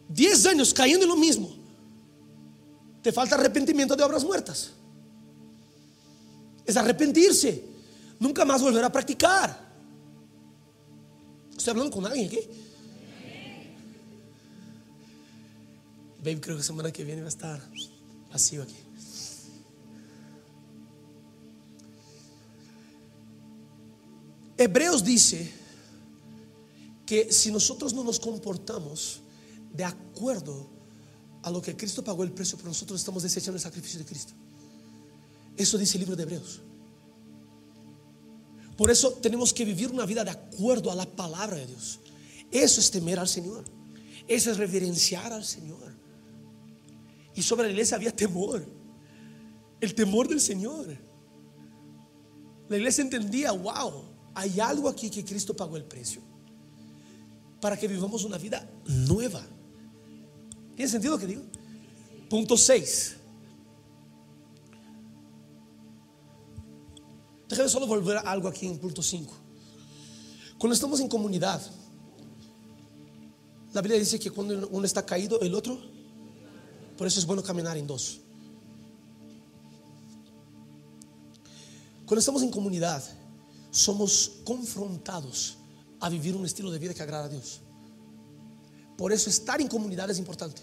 [0.10, 1.56] 10 años cayendo en lo mismo.
[3.02, 4.72] Te falta arrepentimiento de obras muertas.
[6.66, 7.64] es arrepentirse,
[8.20, 9.66] nunca más volver a practicar.
[11.56, 12.40] Estoy hablando con alguien aquí.
[16.24, 17.62] Baby, creo que semana que viene va a estar
[18.32, 18.76] vacío aquí.
[24.58, 25.52] Hebreos dice
[27.06, 29.22] que si nosotros no nos comportamos
[29.76, 30.70] de acuerdo
[31.44, 34.34] a lo que Cristo pagó el precio por nosotros, estamos desechando el sacrificio de Cristo.
[35.56, 36.62] Eso dice el libro de Hebreos.
[38.78, 42.00] Por eso tenemos que vivir una vida de acuerdo a la palabra de Dios.
[42.52, 43.64] Eso es temer al Señor.
[44.28, 45.96] Eso es reverenciar al Señor.
[47.36, 48.66] Y sobre la iglesia había temor.
[49.80, 50.88] El temor del Señor.
[52.68, 56.22] La iglesia entendía, wow, hay algo aquí que Cristo pagó el precio.
[57.62, 59.46] Para que vivamos una vida nueva.
[60.76, 61.42] ¿Tiene sentido lo que digo?
[62.30, 63.16] Punto 6.
[67.48, 69.34] Déjame solo volver a algo aquí en punto 5.
[70.58, 71.62] Cuando estamos en comunidad,
[73.74, 75.80] la Biblia dice que cuando uno está caído, el otro,
[76.98, 78.20] por eso es bueno caminar en dos.
[82.06, 83.04] Cuando estamos en comunidad,
[83.72, 85.58] somos confrontados
[86.00, 87.62] a vivir un estilo de vida que agrada a Dios.
[88.98, 90.62] Por eso estar en comunidad es importante.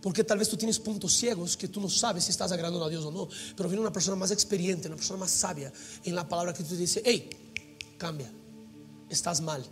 [0.00, 2.88] Porque tal vez tú tienes puntos ciegos que tú no sabes si estás agradando a
[2.88, 3.28] Dios o no.
[3.56, 5.72] Pero viene una persona más experiente, una persona más sabia
[6.04, 7.28] en la palabra que tú dice, hey,
[7.98, 8.30] cambia,
[9.10, 9.64] estás mal.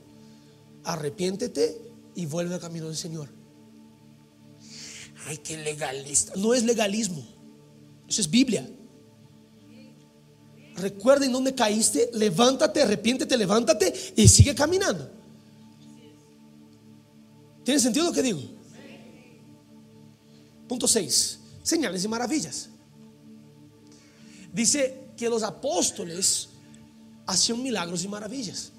[0.85, 1.81] Arrepiéntete
[2.17, 3.29] y vuelve al camino del Señor.
[5.27, 6.33] Ay, qué legalista.
[6.37, 7.25] No es legalismo.
[8.09, 8.69] Eso es Biblia.
[10.77, 15.16] Recuerda en dónde caíste, levántate, arrepiéntete, levántate y sigue caminando.
[17.67, 18.41] ¿Tiene sentido lo que digo?
[20.69, 21.41] Punto 6.
[21.65, 22.69] Señales y maravillas.
[24.53, 26.49] Dice que los apóstoles
[27.27, 28.71] hacían milagros y maravillas.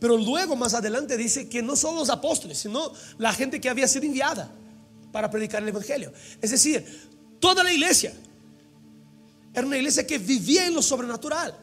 [0.00, 3.86] Pero luego más adelante dice que no solo los apóstoles, sino la gente que había
[3.86, 4.50] sido enviada
[5.12, 6.12] para predicar el Evangelio.
[6.40, 6.84] Es decir,
[7.38, 8.12] toda la iglesia.
[9.54, 11.56] Era una iglesia que vivía en lo sobrenatural.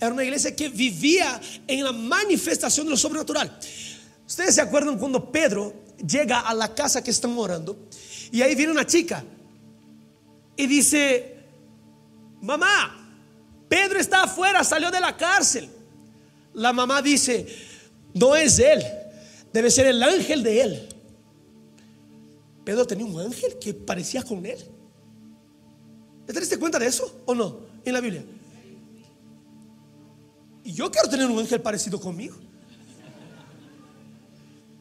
[0.00, 3.54] Era una iglesia que vivía en la manifestación de lo sobrenatural.
[4.26, 7.76] Ustedes se acuerdan cuando Pedro llega a la casa que están orando
[8.30, 9.24] y ahí viene una chica
[10.56, 11.36] y dice,
[12.40, 13.16] mamá,
[13.68, 15.68] Pedro está afuera, salió de la cárcel.
[16.54, 17.46] La mamá dice,
[18.14, 18.82] no es él,
[19.52, 20.88] debe ser el ángel de él.
[22.64, 24.58] Pedro tenía un ángel que parecía con él.
[26.26, 27.60] ¿Te diste cuenta de eso o no?
[27.84, 28.24] En la Biblia.
[30.64, 32.36] Y yo quiero tener un ángel parecido conmigo.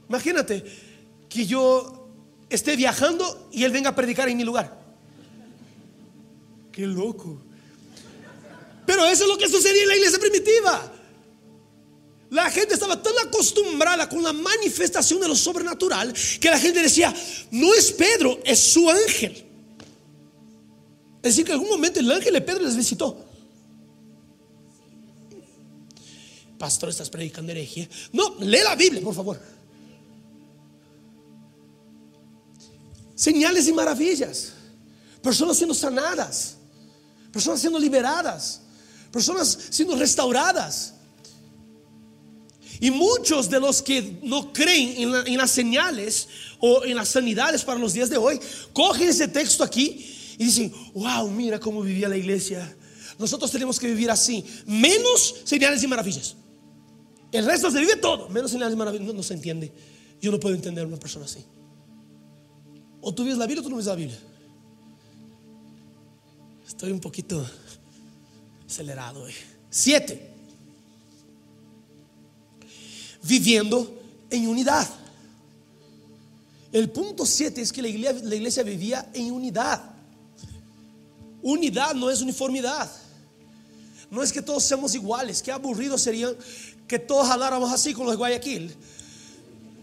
[0.07, 0.90] Imagínate
[1.31, 2.09] que yo
[2.49, 4.77] esté viajando y él venga a predicar en mi lugar.
[6.73, 7.41] Qué loco.
[8.85, 10.91] Pero eso es lo que sucedía en la iglesia primitiva.
[12.31, 17.13] La gente estaba tan acostumbrada con la manifestación de lo sobrenatural que la gente decía,
[17.51, 19.45] no es Pedro, es su ángel.
[21.23, 23.25] Es decir, que en algún momento el ángel de Pedro les visitó.
[26.57, 27.87] Pastor, estás predicando herejía.
[28.11, 29.60] No, lee la Biblia, por favor.
[33.21, 34.53] Señales y maravillas,
[35.21, 36.55] personas siendo sanadas,
[37.31, 38.61] personas siendo liberadas,
[39.11, 40.95] personas siendo restauradas.
[42.79, 46.27] Y muchos de los que no creen en, las señales
[46.59, 48.39] o en las sanidades para los días de hoy,
[48.73, 52.75] cogen ese texto aquí y dicen, wow, mira cómo vivía la iglesia.
[53.19, 56.35] Nosotros tenemos que vivir así, menos señales y maravillas.
[57.31, 59.13] El resto se vive todo, menos señales y maravillas.
[59.13, 59.71] No, se entiende.
[60.19, 61.45] Yo no puedo entender a una persona así.
[63.01, 64.19] O tú ves la Biblia o tú no ves la Biblia.
[66.67, 67.45] Estoy un poquito
[68.65, 69.33] acelerado hoy.
[69.69, 70.29] Siete.
[73.23, 74.87] Viviendo en unidad.
[76.71, 79.81] El punto siete es que la iglesia, la iglesia vivía en unidad.
[81.41, 82.89] Unidad no es uniformidad.
[84.09, 85.41] No es que todos seamos iguales.
[85.41, 86.29] Qué aburrido sería
[86.87, 88.75] que todos habláramos así con los Guayaquil.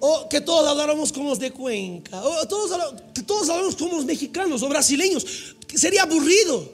[0.01, 2.23] O que todos habláramos como los de Cuenca.
[2.23, 5.57] O todos, que todos hablamos como los mexicanos o brasileños.
[5.75, 6.71] Sería aburrido.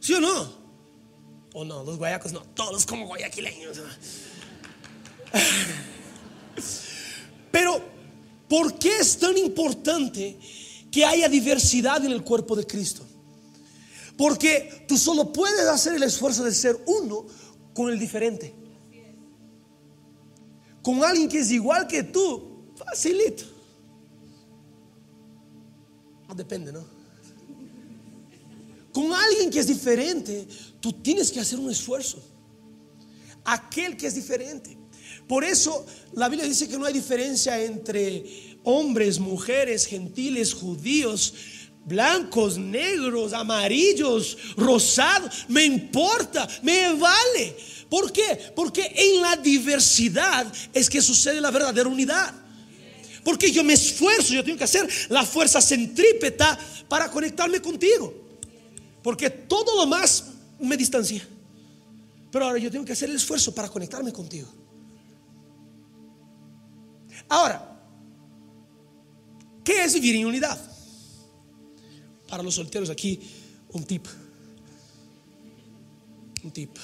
[0.00, 0.52] ¿Sí o no?
[1.52, 2.40] O no, los guayacos no.
[2.54, 3.78] Todos como guayaquileños.
[7.50, 7.80] Pero,
[8.48, 10.38] ¿por qué es tan importante
[10.90, 13.04] que haya diversidad en el cuerpo de Cristo?
[14.16, 17.26] Porque tú solo puedes hacer el esfuerzo de ser uno
[17.72, 18.54] con el diferente.
[20.82, 23.44] Con alguien que es igual que tú, Facilito.
[26.28, 27.04] No depende, ¿no?
[28.94, 30.46] con alguien que es diferente,
[30.78, 32.22] tú tienes que hacer un esfuerzo.
[33.44, 34.78] Aquel que es diferente.
[35.26, 41.34] Por eso la Biblia dice que no hay diferencia entre hombres, mujeres, gentiles, judíos,
[41.84, 45.44] blancos, negros, amarillos, rosados.
[45.48, 47.56] Me importa, me vale.
[47.90, 48.52] ¿Por qué?
[48.54, 52.32] Porque en la diversidad es que sucede la verdadera unidad.
[53.24, 56.58] Porque yo me esfuerzo, yo tengo que hacer la fuerza centrípeta
[56.88, 58.12] para conectarme contigo.
[59.02, 60.24] Porque todo lo más
[60.60, 61.26] me distancia.
[62.30, 64.48] Pero ahora yo tengo que hacer el esfuerzo para conectarme contigo.
[67.28, 67.80] Ahora,
[69.64, 70.58] ¿qué es vivir en unidad?
[72.28, 73.20] Para los solteros aquí,
[73.70, 74.06] un tip.
[76.42, 76.76] Un tip.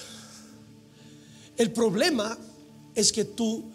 [1.56, 2.38] El problema
[2.94, 3.70] es que tú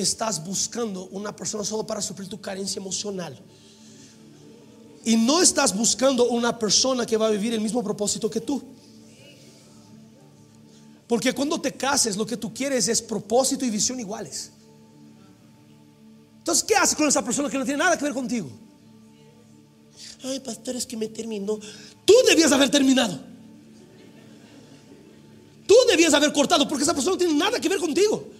[0.00, 3.38] estás buscando una persona solo para suplir tu carencia emocional.
[5.04, 8.62] Y no estás buscando una persona que va a vivir el mismo propósito que tú.
[11.06, 14.52] Porque cuando te cases, lo que tú quieres es propósito y visión iguales.
[16.38, 18.50] Entonces, ¿qué haces con esa persona que no tiene nada que ver contigo?
[20.22, 21.58] Ay, pastor, es que me terminó.
[22.04, 23.18] Tú debías haber terminado.
[25.66, 28.39] Tú debías haber cortado porque esa persona no tiene nada que ver contigo.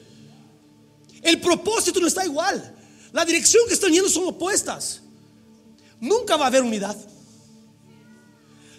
[1.22, 2.76] El propósito no está igual.
[3.12, 5.02] La dirección que están yendo son opuestas.
[6.00, 6.96] Nunca va a haber unidad.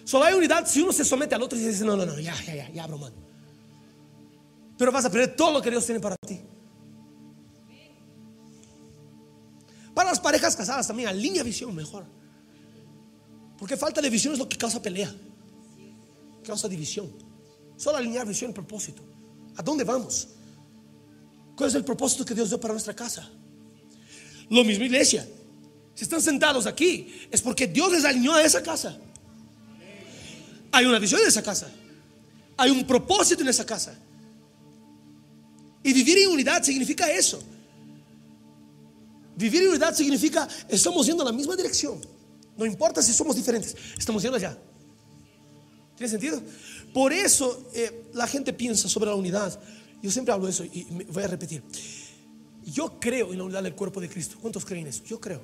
[0.04, 2.34] Solo hay unidad si uno se somete al otro y dice, no, no, no, ya,
[2.44, 3.12] ya, ya, ya, broma.
[4.76, 6.40] Pero vas a perder todo lo que Dios tiene para ti.
[9.94, 12.04] Para las parejas casadas también, alinea visión mejor.
[13.58, 15.14] Porque falta de visión es lo que causa pelea,
[16.44, 17.12] causa división.
[17.76, 19.02] Solo alinear visión y propósito.
[19.56, 20.28] ¿A dónde vamos?
[21.56, 23.28] ¿Cuál es el propósito que Dios dio para nuestra casa?
[24.48, 25.26] Lo mismo iglesia.
[25.94, 28.98] Si están sentados aquí, es porque Dios les alineó a esa casa.
[30.72, 31.70] Hay una visión en esa casa.
[32.56, 33.94] Hay un propósito en esa casa.
[35.82, 37.42] Y vivir en unidad significa eso.
[39.36, 42.00] Vivir en unidad significa estamos yendo en la misma dirección.
[42.56, 44.56] No importa si somos diferentes, estamos yendo allá.
[45.96, 46.42] ¿Tiene sentido?
[46.92, 49.58] Por eso eh, la gente piensa sobre la unidad.
[50.02, 51.62] Yo siempre hablo de eso y voy a repetir.
[52.64, 54.36] Yo creo en la unidad del cuerpo de Cristo.
[54.40, 55.04] ¿Cuántos creen en eso?
[55.04, 55.40] Yo creo.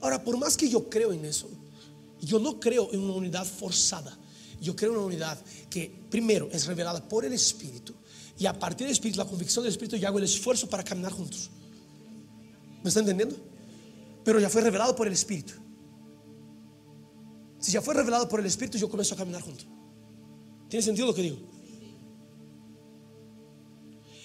[0.00, 1.48] Ahora, por más que yo creo en eso,
[2.20, 4.18] yo no creo en una unidad forzada.
[4.60, 5.38] Yo creo en una unidad
[5.68, 7.94] que primero es revelada por el Espíritu
[8.40, 11.12] y a partir del Espíritu, la convicción del Espíritu, yo hago el esfuerzo para caminar
[11.12, 11.50] juntos.
[12.82, 13.36] ¿Me está entendiendo?
[14.24, 15.52] Pero ya fue revelado por el Espíritu.
[17.58, 19.66] Si ya fue revelado por el Espíritu, yo comienzo a caminar juntos.
[20.70, 21.36] ¿Tiene sentido lo que digo?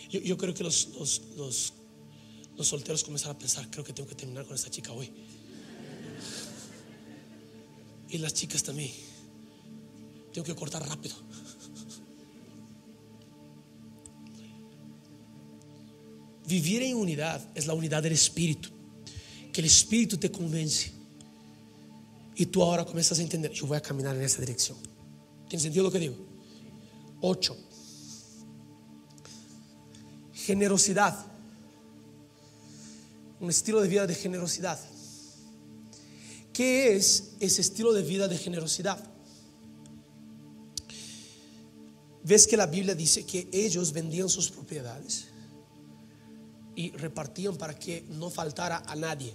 [0.09, 1.21] Yo, creo que los, los,
[2.55, 5.11] los, solteros comenzaron a pensar, creo que tengo que terminar con esta chica hoy.
[8.09, 8.91] Y las chicas también.
[10.31, 11.15] Tengo que cortar rápido.
[16.47, 18.69] Vivir en unidad es la unidad del Espíritu.
[19.51, 20.91] Que el Espíritu te convence.
[22.35, 24.77] Y tú ahora comienzas a entender, yo voy a caminar en esa dirección.
[25.47, 26.15] ¿Tiene sentido lo que digo?
[27.21, 27.57] 8.
[30.45, 31.25] Generosidad.
[33.39, 34.79] Un estilo de vida de generosidad.
[36.53, 39.03] ¿Qué es ese estilo de vida de generosidad?
[42.23, 45.25] Ves que la Biblia dice que ellos vendían sus propiedades
[46.75, 49.34] y repartían para que no faltara a nadie.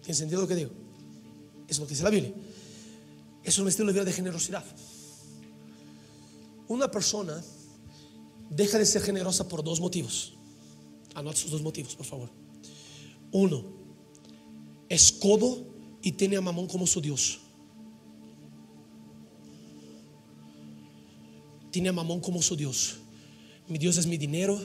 [0.00, 0.72] ¿Tiene sentido lo que digo?
[1.68, 2.34] Es lo que dice la Biblia.
[3.44, 4.64] Es un estilo de vida de generosidad.
[6.66, 7.40] Una persona
[8.54, 10.34] deja de ser generosa por dos motivos.
[11.14, 12.30] Anota esos dos motivos, por favor.
[13.30, 13.64] Uno,
[14.88, 15.66] es codo
[16.02, 17.40] y tiene a Mamón como su Dios.
[21.70, 22.96] Tiene a Mamón como su Dios.
[23.68, 24.60] Mi Dios es mi dinero,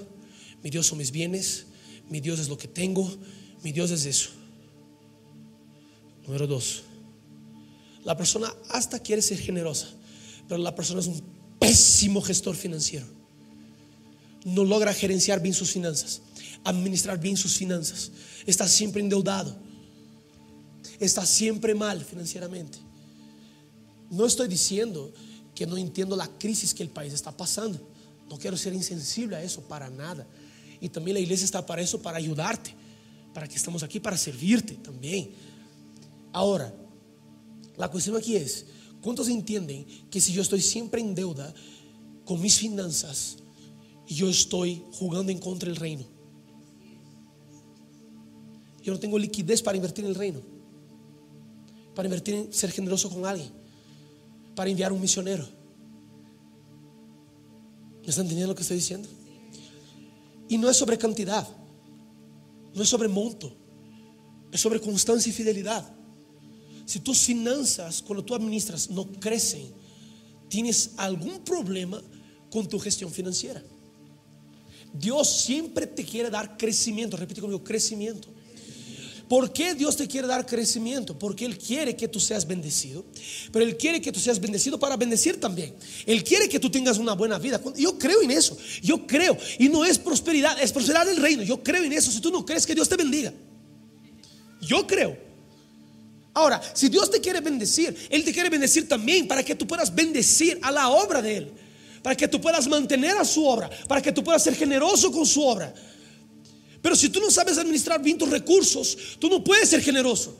[0.62, 1.68] mi Dios son mis bienes,
[2.10, 3.10] mi Dios es lo que tengo,
[3.64, 4.32] mi Dios es eso.
[6.26, 6.84] Número dos,
[8.04, 9.88] la persona hasta quiere ser generosa,
[10.50, 11.22] pero la persona es un
[11.58, 13.17] pésimo gestor financiero.
[14.48, 16.22] No logra gerenciar bien sus finanzas,
[16.64, 18.12] administrar bien sus finanzas.
[18.46, 19.54] Está siempre endeudado.
[21.02, 22.78] Está siempre mal financieramente.
[24.10, 25.12] No estoy diciendo
[25.54, 27.78] que no entiendo la crisis que el país está pasando.
[28.30, 30.26] No quiero ser insensible a eso para nada.
[30.80, 32.74] Y también la iglesia está para eso, para ayudarte,
[33.34, 35.30] para que estamos aquí para servirte también.
[36.32, 36.74] Ahora,
[37.76, 38.66] la cuestión aquí es,
[39.02, 41.54] ¿cuántos entienden que si yo estoy siempre en deuda
[42.24, 42.64] con mis
[44.08, 46.04] finanzas, yo estoy jugando en contra del reino?
[48.84, 50.42] Yo no tengo liquidez para invertir en el reino,
[51.94, 53.52] para invertir en ser generoso con alguien.
[54.56, 55.48] para enviar un misionero.
[58.02, 59.08] ¿Me están entendiendo lo que estoy diciendo?
[60.50, 61.48] Y no es sobre cantidad,
[62.74, 63.54] no es sobre monto,
[64.52, 65.88] es sobre constancia y fidelidad.
[66.86, 69.72] Si tus finanzas, cuando tú administras, no crecen,
[70.50, 72.02] tienes algún problema
[72.50, 73.62] con tu gestión financiera.
[74.94, 78.30] Dios siempre te quiere dar crecimiento, repite conmigo, crecimiento.
[79.28, 81.20] ¿Por qué Dios te quiere dar crecimiento?
[81.20, 83.04] Porque Él quiere que tú seas bendecido,
[83.52, 85.76] pero Él quiere que tú seas bendecido para bendecir también.
[86.06, 87.62] Él quiere que tú tengas una buena vida.
[87.76, 89.38] Yo creo en eso, yo creo.
[89.60, 91.44] Y no es prosperidad, es prosperidad del reino.
[91.44, 92.10] Yo creo en eso.
[92.10, 93.34] Si tú no crees que Dios te bendiga,
[94.62, 95.18] yo creo.
[96.34, 99.94] Ahora, si Dios te quiere bendecir, Él te quiere bendecir también para que tú puedas
[99.94, 101.52] bendecir a la obra de Él,
[102.08, 105.26] para que tú puedas mantener a su obra, para que tú puedas ser generoso con
[105.26, 105.74] su obra.
[106.82, 110.38] Pero si tú no sabes administrar bien tus recursos, tú no puedes ser generoso.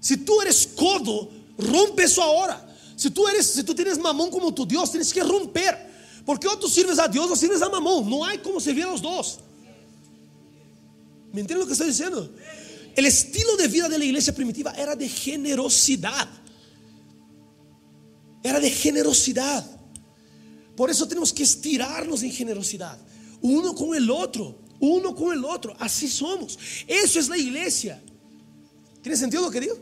[0.00, 2.76] Si tú eres codo, rompe eso ahora.
[2.94, 5.78] Si tú eres, si tú tienes mamón como tu Dios, tienes que romper.
[6.26, 8.10] Porque o tú sirves a Dios o sirves a mamón.
[8.10, 9.38] No hay como servir a los dos.
[11.32, 12.34] ¿Me entiendes lo que estoy diciendo?
[12.94, 16.28] El estilo de vida de la iglesia primitiva era de generosidad.
[18.42, 19.79] Era de generosidad.
[20.76, 22.98] Por eso tenemos que estirarnos en generosidad.
[23.40, 25.76] Uno con el otro uno con el otro.
[25.78, 26.58] Así somos.
[26.86, 28.02] Eso es la iglesia.
[29.02, 29.78] ¿Tiene sentido lo que digo?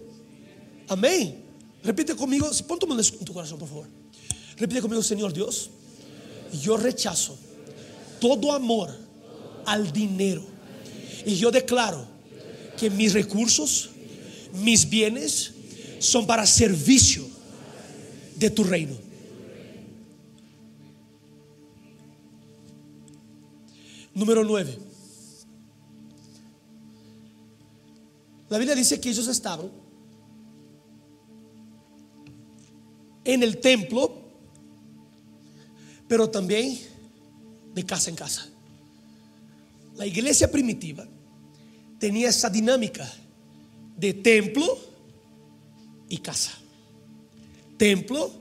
[0.89, 1.45] Amén.
[1.83, 3.87] Repite conmigo, pon tu en tu corazón, por favor.
[4.57, 5.71] Repite conmigo, Señor Dios.
[6.61, 7.39] Yo rechazo
[8.21, 8.95] todo amor
[9.65, 10.45] al dinero.
[11.25, 12.05] Y yo declaro
[12.77, 13.91] que mis recursos,
[14.53, 15.53] mis bienes,
[16.01, 17.25] son para servicio
[18.37, 18.97] de tu reino.
[24.19, 24.77] Número 9.
[28.49, 29.71] La Biblia dice que ellos estaban
[33.25, 34.13] en el templo,
[36.09, 36.81] pero también
[37.73, 38.49] de casa en casa.
[39.95, 41.07] La iglesia primitiva
[42.01, 43.09] tenía esa dinámica
[43.97, 44.79] de templo
[46.09, 46.59] y casa.
[47.77, 48.33] Templo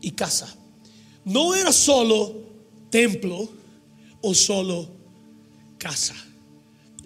[0.00, 0.54] y casa.
[1.24, 2.40] No era solo
[2.88, 3.62] templo
[4.22, 4.88] o solo
[5.82, 6.14] casa.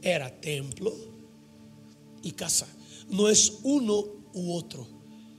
[0.02, 0.94] Era templo
[2.22, 2.66] y casa.
[3.08, 4.04] No es uno
[4.34, 4.86] u otro,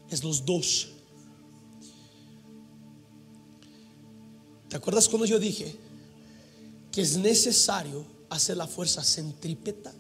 [0.10, 0.90] es los dos.
[4.68, 5.76] ¿Te acuerdas cuando yo dije
[6.92, 9.94] que es necesario hacer la fuerza centrípeta?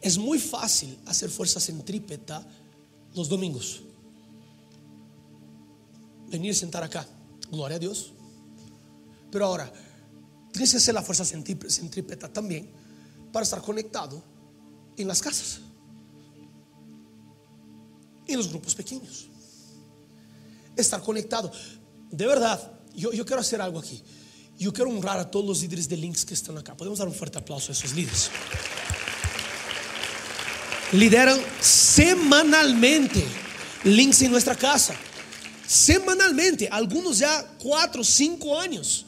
[0.00, 2.44] Es muy fácil hacer fuerza centrípeta
[3.14, 3.80] los domingos.
[6.28, 7.06] Venir y sentar acá.
[7.48, 8.12] Gloria a Dios.
[9.30, 9.72] Pero ahora,
[10.52, 12.70] tienes que hacer la fuerza centrípeta también
[13.32, 14.22] para estar conectado
[14.96, 15.60] en las casas,
[18.26, 19.28] en los grupos pequeños.
[20.76, 21.50] Estar conectado.
[22.10, 24.02] De verdad, yo, yo quiero hacer algo aquí.
[24.58, 26.76] Yo quiero honrar a todos los líderes de links que están acá.
[26.76, 28.30] Podemos dar un fuerte aplauso a esos líderes.
[30.92, 33.24] Lideran semanalmente
[33.84, 34.94] links en nuestra casa.
[35.66, 39.06] Semanalmente, algunos ya cuatro, cinco años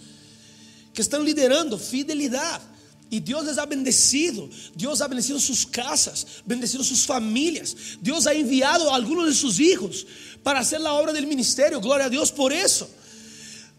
[0.94, 2.62] que están liderando fidelidad
[3.10, 4.48] y Dios les ha bendecido.
[4.74, 7.76] Dios ha bendecido sus casas, bendecido sus familias.
[8.00, 10.06] Dios ha enviado a algunos de sus hijos
[10.42, 11.80] para hacer la obra del ministerio.
[11.80, 12.88] Gloria a Dios por eso.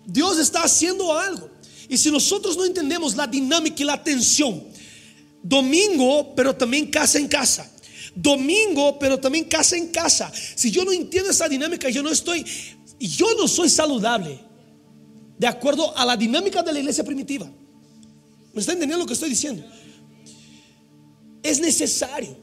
[0.06, 1.50] Dios está haciendo algo.
[1.90, 4.64] Y si nosotros no entendemos la dinámica y la tensión,
[5.42, 7.70] domingo, pero también casa en casa.
[8.16, 10.32] Domingo, pero también casa en casa.
[10.56, 12.46] Si yo no entiendo esa dinámica, yo no estoy,
[13.00, 14.40] yo no soy saludable.
[15.38, 17.50] De acuerdo a la dinámica de la iglesia primitiva.
[18.54, 19.66] ¿Me está entendiendo lo que estoy diciendo?
[21.44, 22.38] Es necesario.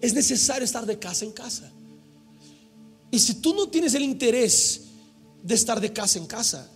[0.00, 1.72] Es necesario estar de casa en casa.
[3.10, 4.82] Y si tú no tienes el interés
[5.42, 6.70] de estar de casa en casa,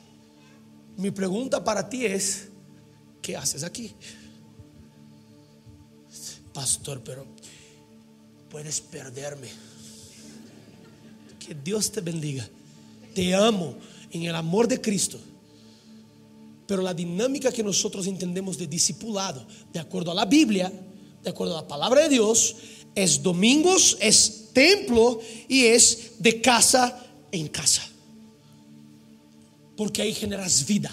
[0.96, 2.48] mi pregunta para ti es,
[3.20, 3.94] ¿qué haces aquí?
[6.54, 7.26] Pastor, pero
[8.48, 9.48] puedes perderme.
[11.38, 12.48] Que Dios te bendiga.
[13.14, 13.76] Te amo
[14.10, 15.18] en el amor de Cristo.
[16.66, 20.72] Pero la dinámica que nosotros entendemos de discipulado, de acuerdo a la Biblia,
[21.22, 22.56] de acuerdo a la palabra de Dios,
[22.94, 27.82] es domingos, es templo y es de casa en casa.
[29.76, 30.92] Porque ahí generas vida.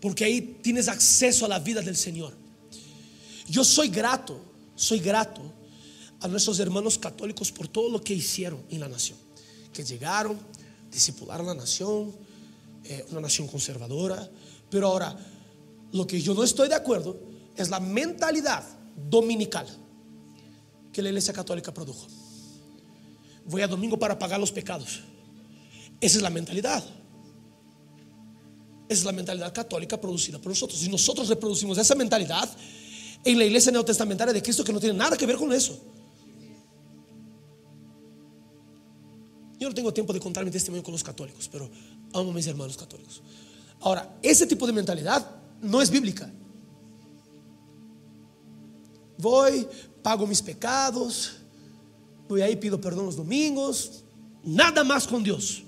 [0.00, 2.34] Porque ahí tienes acceso a la vida del Señor.
[3.48, 4.40] Yo soy grato,
[4.74, 5.40] soy grato
[6.20, 9.18] a nuestros hermanos católicos por todo lo que hicieron en la nación.
[9.72, 10.38] Que llegaron,
[10.94, 12.14] discipularon la nación,
[12.84, 14.30] eh, una nación conservadora.
[14.70, 15.14] Pero ahora,
[15.92, 17.18] lo que yo no estoy de acuerdo
[17.56, 18.64] es la mentalidad
[19.10, 19.66] dominical
[20.92, 22.06] que la Iglesia Católica produjo.
[23.46, 25.02] voy a domingo para pagar los pecados.
[26.00, 26.82] Esa es la mentalidad.
[28.88, 30.82] Esa es la mentalidad católica producida por nosotros.
[30.82, 32.48] Y nosotros reproducimos esa mentalidad
[33.22, 35.78] en la iglesia neotestamentaria de Cristo que no tiene nada que ver con eso.
[39.64, 41.70] Yo no tengo tiempo de contar mi testimonio con los católicos, pero
[42.12, 43.22] amo a mis hermanos católicos.
[43.80, 45.26] Ahora, ese tipo de mentalidad
[45.62, 46.30] no es bíblica.
[49.16, 49.66] Voy,
[50.02, 51.36] pago mis pecados,
[52.28, 54.04] voy ahí, pido perdón los domingos,
[54.44, 55.62] nada más con Dios.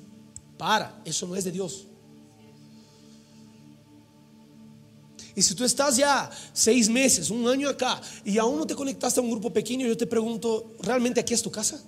[0.59, 1.86] Para, eso no es de Dios.
[5.34, 9.20] Y si tú estás ya seis meses, un año acá, y aún no te conectaste
[9.20, 11.82] a un grupo pequeño, yo te pregunto, ¿realmente aquí es tu casa?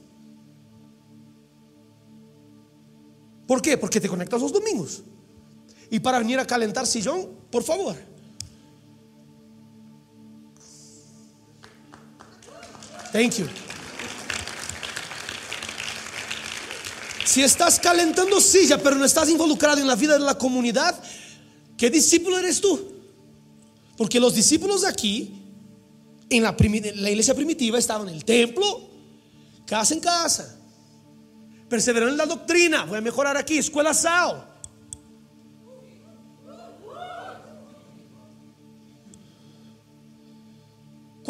[3.48, 3.78] ¿Por qué?
[3.78, 5.02] Porque te conectas los domingos.
[5.90, 7.96] Y para venir a calentar sillón, por favor.
[13.10, 13.46] Thank you.
[17.24, 21.02] Si estás calentando silla, pero no estás involucrado en la vida de la comunidad,
[21.78, 22.92] ¿qué discípulo eres tú?
[23.96, 25.32] Porque los discípulos aquí,
[26.28, 26.54] en la,
[26.96, 28.90] la iglesia primitiva, estaban en el templo,
[29.64, 30.57] casa en casa.
[31.68, 32.84] Perseveraron en la doctrina.
[32.84, 34.48] Voy a mejorar aquí, escuela SAO.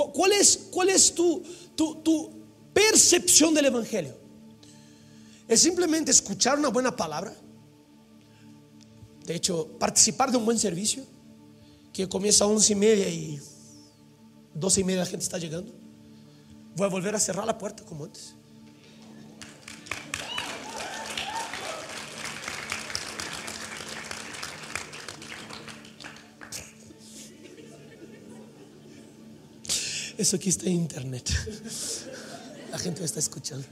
[0.07, 1.43] ¿Cuál es, cuál es tu,
[1.75, 2.31] tu,
[2.73, 4.15] percepción del Evangelio?
[5.49, 7.35] ¿Es simplemente escuchar una buena palabra?
[9.25, 11.05] De hecho, participar de un buen servicio
[11.93, 13.41] que comienza a once y media y
[14.55, 15.73] doce y media la gente está llegando.
[16.77, 18.35] Voy a volver a cerrar la puerta como antes.
[30.19, 31.31] Eso aquí está en internet.
[32.73, 33.65] La gente me está escuchando.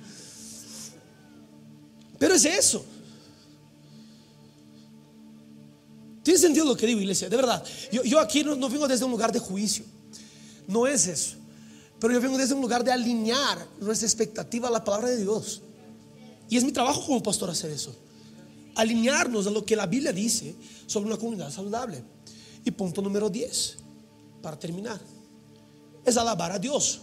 [2.20, 2.84] Pero es eso.
[6.22, 7.64] Tiene sentido lo que digo, iglesia, de verdad.
[7.90, 9.84] Yo, aquí no, no, vengo desde un lugar de juicio.
[10.68, 11.36] No es eso.
[11.99, 15.62] Pero yo vengo desde un lugar de alinear nuestra expectativa a la palabra de Dios.
[16.49, 17.92] Y es mi trabajo como pastor hacer eso.
[18.76, 20.55] Alinearnos a lo que la Biblia dice
[20.86, 22.05] sobre una comunidad saludable.
[22.64, 23.78] Y punto número 10,
[24.42, 25.16] para terminar
[26.07, 27.00] es alabar a Dios.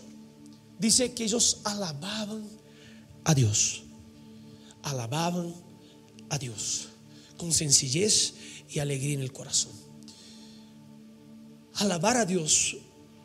[0.79, 2.47] Dice que ellos alababan
[3.25, 3.83] a Dios.
[4.81, 5.53] Alababan
[6.29, 6.87] a Dios
[7.37, 8.33] con sencillez
[8.69, 9.73] y alegría en el corazón.
[11.75, 12.77] Alabar a Dios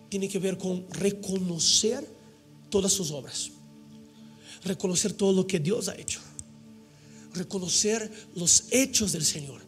[0.08, 2.06] tiene que ver con reconocer
[2.70, 3.50] todas sus obras,
[4.64, 6.20] reconocer todo lo que Dios ha hecho,
[7.34, 9.60] reconocer los hechos del Señor.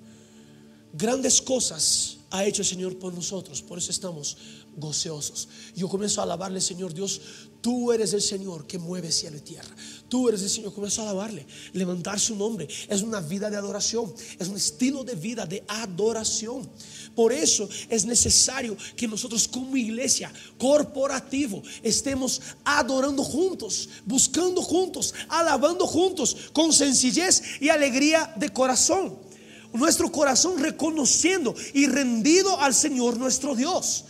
[0.93, 4.37] Grandes cosas ha hecho el Señor por nosotros, por eso estamos
[4.77, 5.49] gozosos.
[5.75, 7.21] Yo comienzo a alabarle, Señor Dios,
[7.61, 9.69] tú eres el Señor que mueve cielo y tierra.
[10.09, 12.69] Tú eres el Señor, comienzo a alabarle, levantar su nombre.
[12.89, 16.69] Es una vida de adoración, es un estilo de vida de adoración.
[17.15, 25.87] Por eso es necesario que nosotros como iglesia corporativo estemos adorando juntos, buscando juntos, alabando
[25.87, 29.30] juntos, con sencillez y alegría de corazón.
[29.73, 34.05] Nuestro corazón reconociendo y rendido al Señor nuestro Dios.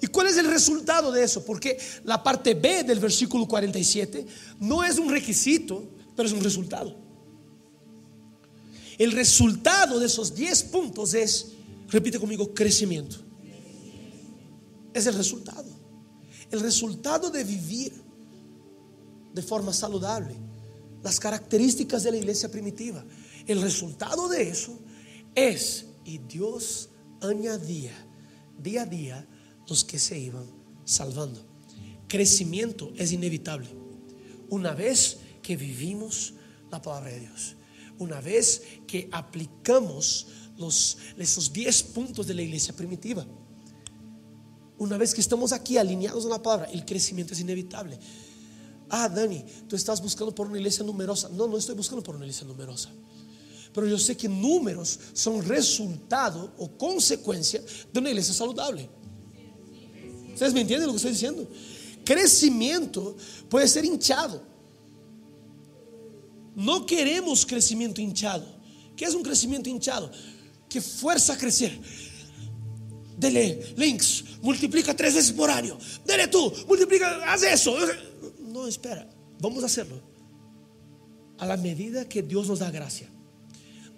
[0.00, 1.44] ¿Y cuál es el resultado de eso?
[1.44, 4.26] Porque la parte B del versículo 47
[4.60, 5.84] no es un requisito,
[6.16, 6.96] pero es un resultado.
[8.96, 11.52] El resultado de esos 10 puntos es,
[11.88, 13.16] repite conmigo, crecimiento.
[14.92, 15.68] Es el resultado.
[16.50, 17.92] El resultado de vivir
[19.32, 20.34] de forma saludable.
[21.02, 23.04] Las características de la iglesia primitiva.
[23.46, 24.78] El resultado de eso
[25.34, 26.90] es, y Dios
[27.20, 27.92] añadía
[28.62, 29.26] día a día
[29.68, 30.44] los que se iban
[30.84, 31.44] salvando.
[32.08, 33.68] Crecimiento es inevitable.
[34.48, 36.34] Una vez que vivimos
[36.70, 37.56] la palabra de Dios,
[37.98, 40.26] una vez que aplicamos
[40.56, 43.26] los, esos 10 puntos de la iglesia primitiva,
[44.78, 47.98] una vez que estamos aquí alineados a la palabra, el crecimiento es inevitable.
[48.90, 51.28] Ah, Dani, tú estás buscando por una iglesia numerosa.
[51.28, 52.90] No, no estoy buscando por una iglesia numerosa.
[53.72, 57.62] Pero yo sé que números son resultado o consecuencia
[57.92, 58.88] de una iglesia saludable.
[60.32, 61.48] ¿Ustedes me entienden lo que estoy diciendo?
[62.04, 63.16] Crecimiento
[63.48, 64.42] puede ser hinchado.
[66.56, 68.44] No queremos crecimiento hinchado.
[68.96, 70.10] ¿Qué es un crecimiento hinchado?
[70.68, 71.78] Que fuerza a crecer.
[73.16, 75.78] Dele links, multiplica tres veces por año.
[76.04, 77.76] Dele tú, multiplica, haz eso.
[78.50, 79.08] No, espera,
[79.40, 80.00] vamos a hacerlo.
[81.38, 83.08] A la medida que Dios nos da gracia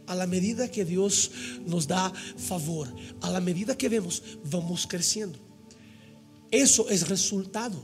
[0.07, 1.31] a la medida que Dios
[1.67, 5.39] nos da favor, a la medida que vemos, vamos creciendo.
[6.51, 7.83] Eso es resultado,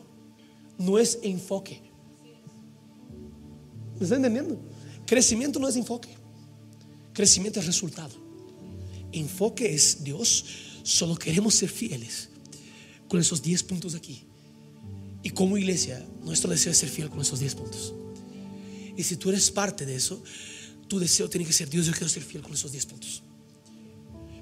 [0.78, 1.80] no es enfoque.
[3.98, 4.60] ¿Me está entendiendo?
[5.06, 6.10] Crecimiento no es enfoque.
[7.12, 8.14] Crecimiento es resultado.
[9.10, 10.44] Enfoque es Dios.
[10.82, 12.28] Solo queremos ser fieles
[13.08, 14.27] con esos 10 puntos aquí.
[15.22, 17.94] Y como iglesia, nuestro deseo es ser fiel con esos 10 puntos.
[18.96, 20.22] Y si tú eres parte de eso,
[20.88, 23.22] tu deseo tiene que ser, Dios, yo quiero ser fiel con esos 10 puntos.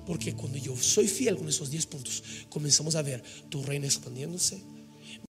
[0.06, 4.62] Porque cuando yo soy fiel con esos 10 puntos, comenzamos a ver tu reino expandiéndose,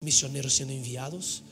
[0.02, 1.44] misioneros siendo enviados,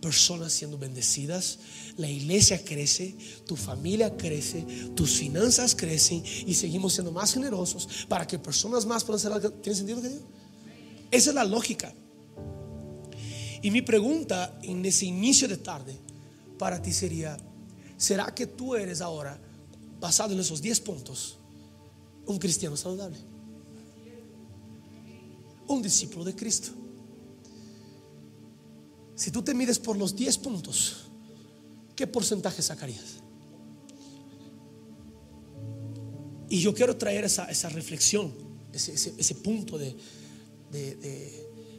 [0.00, 1.60] personas siendo bendecidas,
[1.96, 3.14] la iglesia crece,
[3.46, 9.04] tu familia crece, tus finanzas crecen y seguimos siendo más generosos para que personas más
[9.04, 10.26] puedan ser ¿Tiene sentido que digo?
[11.12, 11.94] Esa es la lógica.
[13.62, 15.96] Y mi pregunta en ese inicio de tarde
[16.58, 17.38] para ti sería,
[17.96, 19.38] ¿será que tú eres ahora,
[20.00, 21.38] basado en esos 10 puntos,
[22.26, 23.16] un cristiano saludable?
[25.68, 26.70] Un discípulo de Cristo.
[29.14, 31.04] Si tú te mides por los 10 puntos,
[31.94, 33.22] ¿qué porcentaje sacarías?
[36.48, 38.34] Y yo quiero traer esa, reflexión,
[38.72, 39.96] ese, punto de,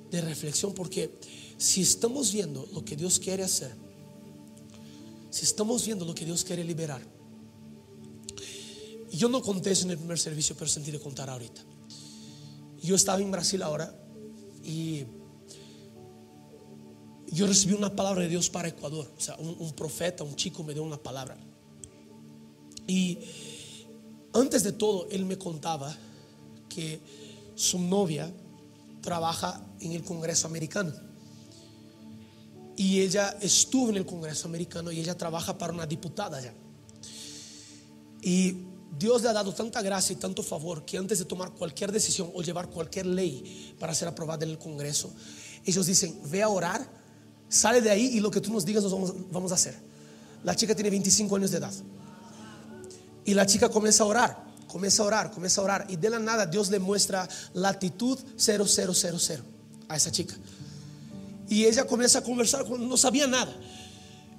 [0.10, 1.12] de reflexión, porque
[1.58, 3.76] si estamos viendo lo que Dios quiere hacer,
[5.30, 7.02] si estamos viendo lo que Dios quiere liberar,
[9.12, 11.62] yo no conté eso en el primer servicio, pero sentí de contar ahorita.
[12.82, 13.96] Yo estaba en Brasil ahora
[14.64, 15.06] y
[17.28, 19.12] yo recibí una palabra de Dios para Ecuador.
[19.18, 21.38] O sea, un, profeta, un chico me dio una palabra.
[22.88, 23.18] Y
[24.34, 25.96] antes de todo, él me contaba
[26.70, 27.00] que
[27.56, 28.32] su novia
[29.02, 30.94] trabaja en el Congreso americano.
[32.76, 36.54] Y ella estuvo en el Congreso americano y ella trabaja para una diputada allá.
[38.22, 38.58] Y
[38.98, 42.32] Dios le ha dado tanta gracia y tanto favor que antes de tomar cualquier decisión
[42.34, 45.12] o llevar cualquier ley para ser aprobada en el Congreso,
[45.66, 47.04] ellos dicen, ve a orar
[47.54, 49.76] Sale de ahí y lo que tú nos digas nos vamos, vamos a hacer.
[50.44, 51.72] La chica tiene 25 años de edad.
[53.26, 55.86] Y la chica comienza a orar, comienza a orar, comienza a orar.
[55.88, 59.44] Y de la nada Dios le muestra latitud 0000
[59.88, 60.34] a esa chica.
[61.50, 63.54] Y ella comienza a conversar, no sabía nada.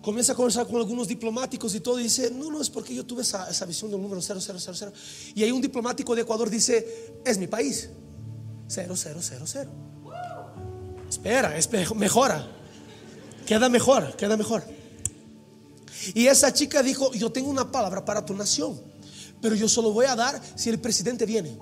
[0.02, 1.98] Comienza a conversar con algunos diplomáticos y todo.
[1.98, 4.92] Y dice, no, no, es porque yo tuve esa, visión del número 0000.
[5.34, 7.88] Y ahí un diplomático de Ecuador dice, es mi país.
[8.68, 9.68] 0000.
[11.08, 12.46] Espera, espera mejora.
[13.46, 14.62] Queda mejor, queda mejor.
[16.14, 18.78] Y esa chica dijo, yo tengo una palabra para tu nación,
[19.40, 21.58] pero yo solo voy a dar si el presidente viene.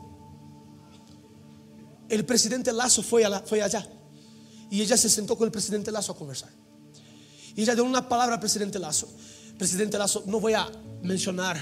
[2.08, 3.88] El presidente Lazo fue, fue allá
[4.72, 6.48] y ella se sentó con el presidente Lazo a conversar.
[7.54, 9.06] Y ella dio una palabra al presidente Lazo.
[9.58, 10.66] Presidente Lazo, no voy a
[11.02, 11.58] mencionar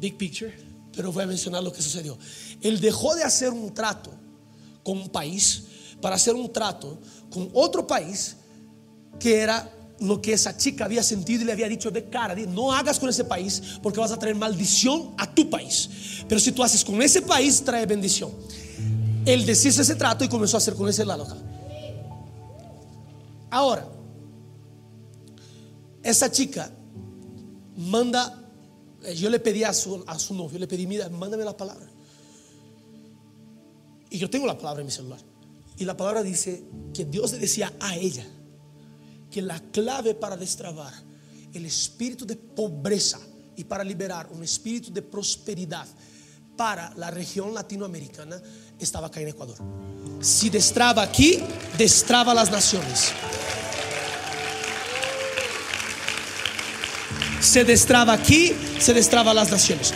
[0.00, 0.52] big picture,
[0.92, 2.18] pero voy a mencionar lo que sucedió.
[2.60, 4.12] Él dejó de hacer un trato
[4.82, 5.62] con un país
[6.00, 6.98] para hacer un trato
[7.30, 8.34] con otro país
[9.20, 12.72] que era lo que esa chica había sentido y le había dicho de cara, no
[12.72, 15.88] hagas con ese país porque vas a traer maldición a tu país.
[16.28, 18.32] Pero si tú haces con ese país, trae bendición.
[19.24, 21.51] Él deshizo ese trato y comenzó a hacer con ese lado
[23.52, 23.86] Ahora,
[26.02, 26.72] esa chica
[27.76, 28.50] manda,
[29.04, 31.86] eh, yo le pedí a su, a su novio, le pedí, mira, mándame la palabra.
[34.08, 35.20] Y yo tengo la palabra en mi celular.
[35.76, 38.26] Y la palabra dice que Dios le decía a ella,
[39.30, 40.94] que la clave para destrabar
[41.52, 43.20] el espíritu de pobreza
[43.54, 45.86] y para liberar un espíritu de prosperidad
[46.56, 48.40] para la región latinoamericana
[48.84, 49.56] estaba acá en Ecuador.
[50.20, 51.40] Si destraba aquí,
[51.76, 53.12] destraba las naciones.
[57.40, 59.92] Se destraba aquí, se destraba las naciones.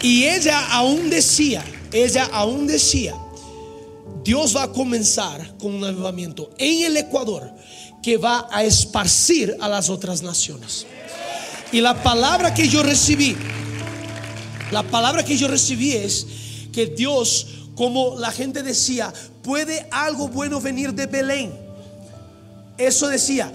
[0.00, 3.14] Y ella aún decía, ella aún decía,
[4.22, 7.50] Dios va a comenzar con un avivamiento en el Ecuador
[8.02, 10.86] que va a esparcir a las otras naciones.
[11.72, 13.36] Y la palabra que yo recibí,
[14.70, 16.26] la palabra que yo recibí es
[16.72, 19.12] que Dios, como la gente decía,
[19.42, 21.52] puede algo bueno venir de Belén.
[22.76, 23.52] Eso decía,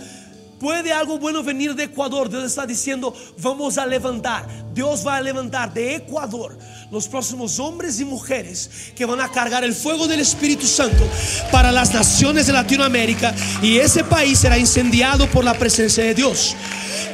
[0.59, 2.30] puede algo bueno venir de Ecuador.
[2.30, 4.45] Dios está diciendo, vamos a levantar.
[4.74, 6.57] Dios va a levantar de Ecuador
[6.91, 11.03] los próximos hombres y mujeres que van a cargar el fuego del Espíritu Santo
[11.51, 16.55] para las naciones de Latinoamérica y ese país será incendiado por la presencia de Dios.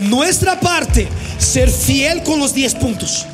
[0.01, 3.25] Nuestra parte, ser fiel con los 10 puntos.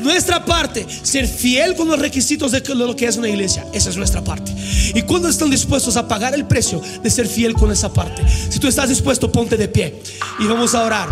[0.00, 3.66] Nuestra parte, ser fiel con los requisitos de lo que es una iglesia.
[3.72, 4.52] Esa es nuestra parte.
[4.94, 8.22] ¿Y cuando están dispuestos a pagar el precio de ser fiel con esa parte?
[8.50, 10.00] Si tú estás dispuesto, ponte de pie
[10.38, 11.08] y vamos a orar.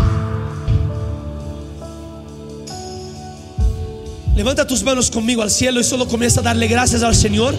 [4.35, 7.57] Levanta tus manos conmigo al cielo y solo comienza a darle gracias al Señor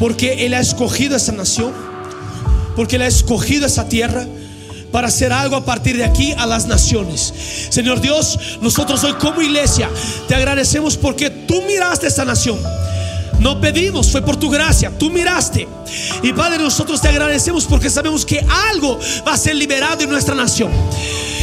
[0.00, 1.72] porque Él ha escogido esa nación,
[2.74, 4.26] porque Él ha escogido esa tierra,
[4.92, 7.32] para hacer algo a partir de aquí a las naciones.
[7.70, 9.88] Señor Dios, nosotros hoy como iglesia
[10.28, 12.58] te agradecemos porque tú miraste esta nación.
[13.40, 14.92] No pedimos, fue por tu gracia.
[14.96, 15.66] Tú miraste.
[16.22, 20.34] Y Padre, nosotros te agradecemos porque sabemos que algo va a ser liberado en nuestra
[20.34, 20.70] nación.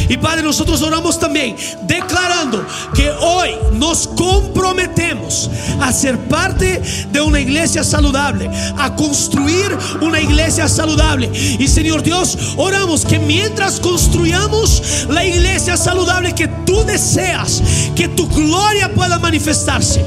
[0.08, 6.80] Y Padre, nosotros oramos también declarando que hoy nos comprometemos a ser parte
[7.10, 11.30] de una iglesia saludable, a construir una iglesia saludable.
[11.58, 17.62] Y Señor Dios, oramos que mientras construyamos la iglesia saludable que tú deseas,
[17.94, 20.02] que tu gloria pueda manifestarse.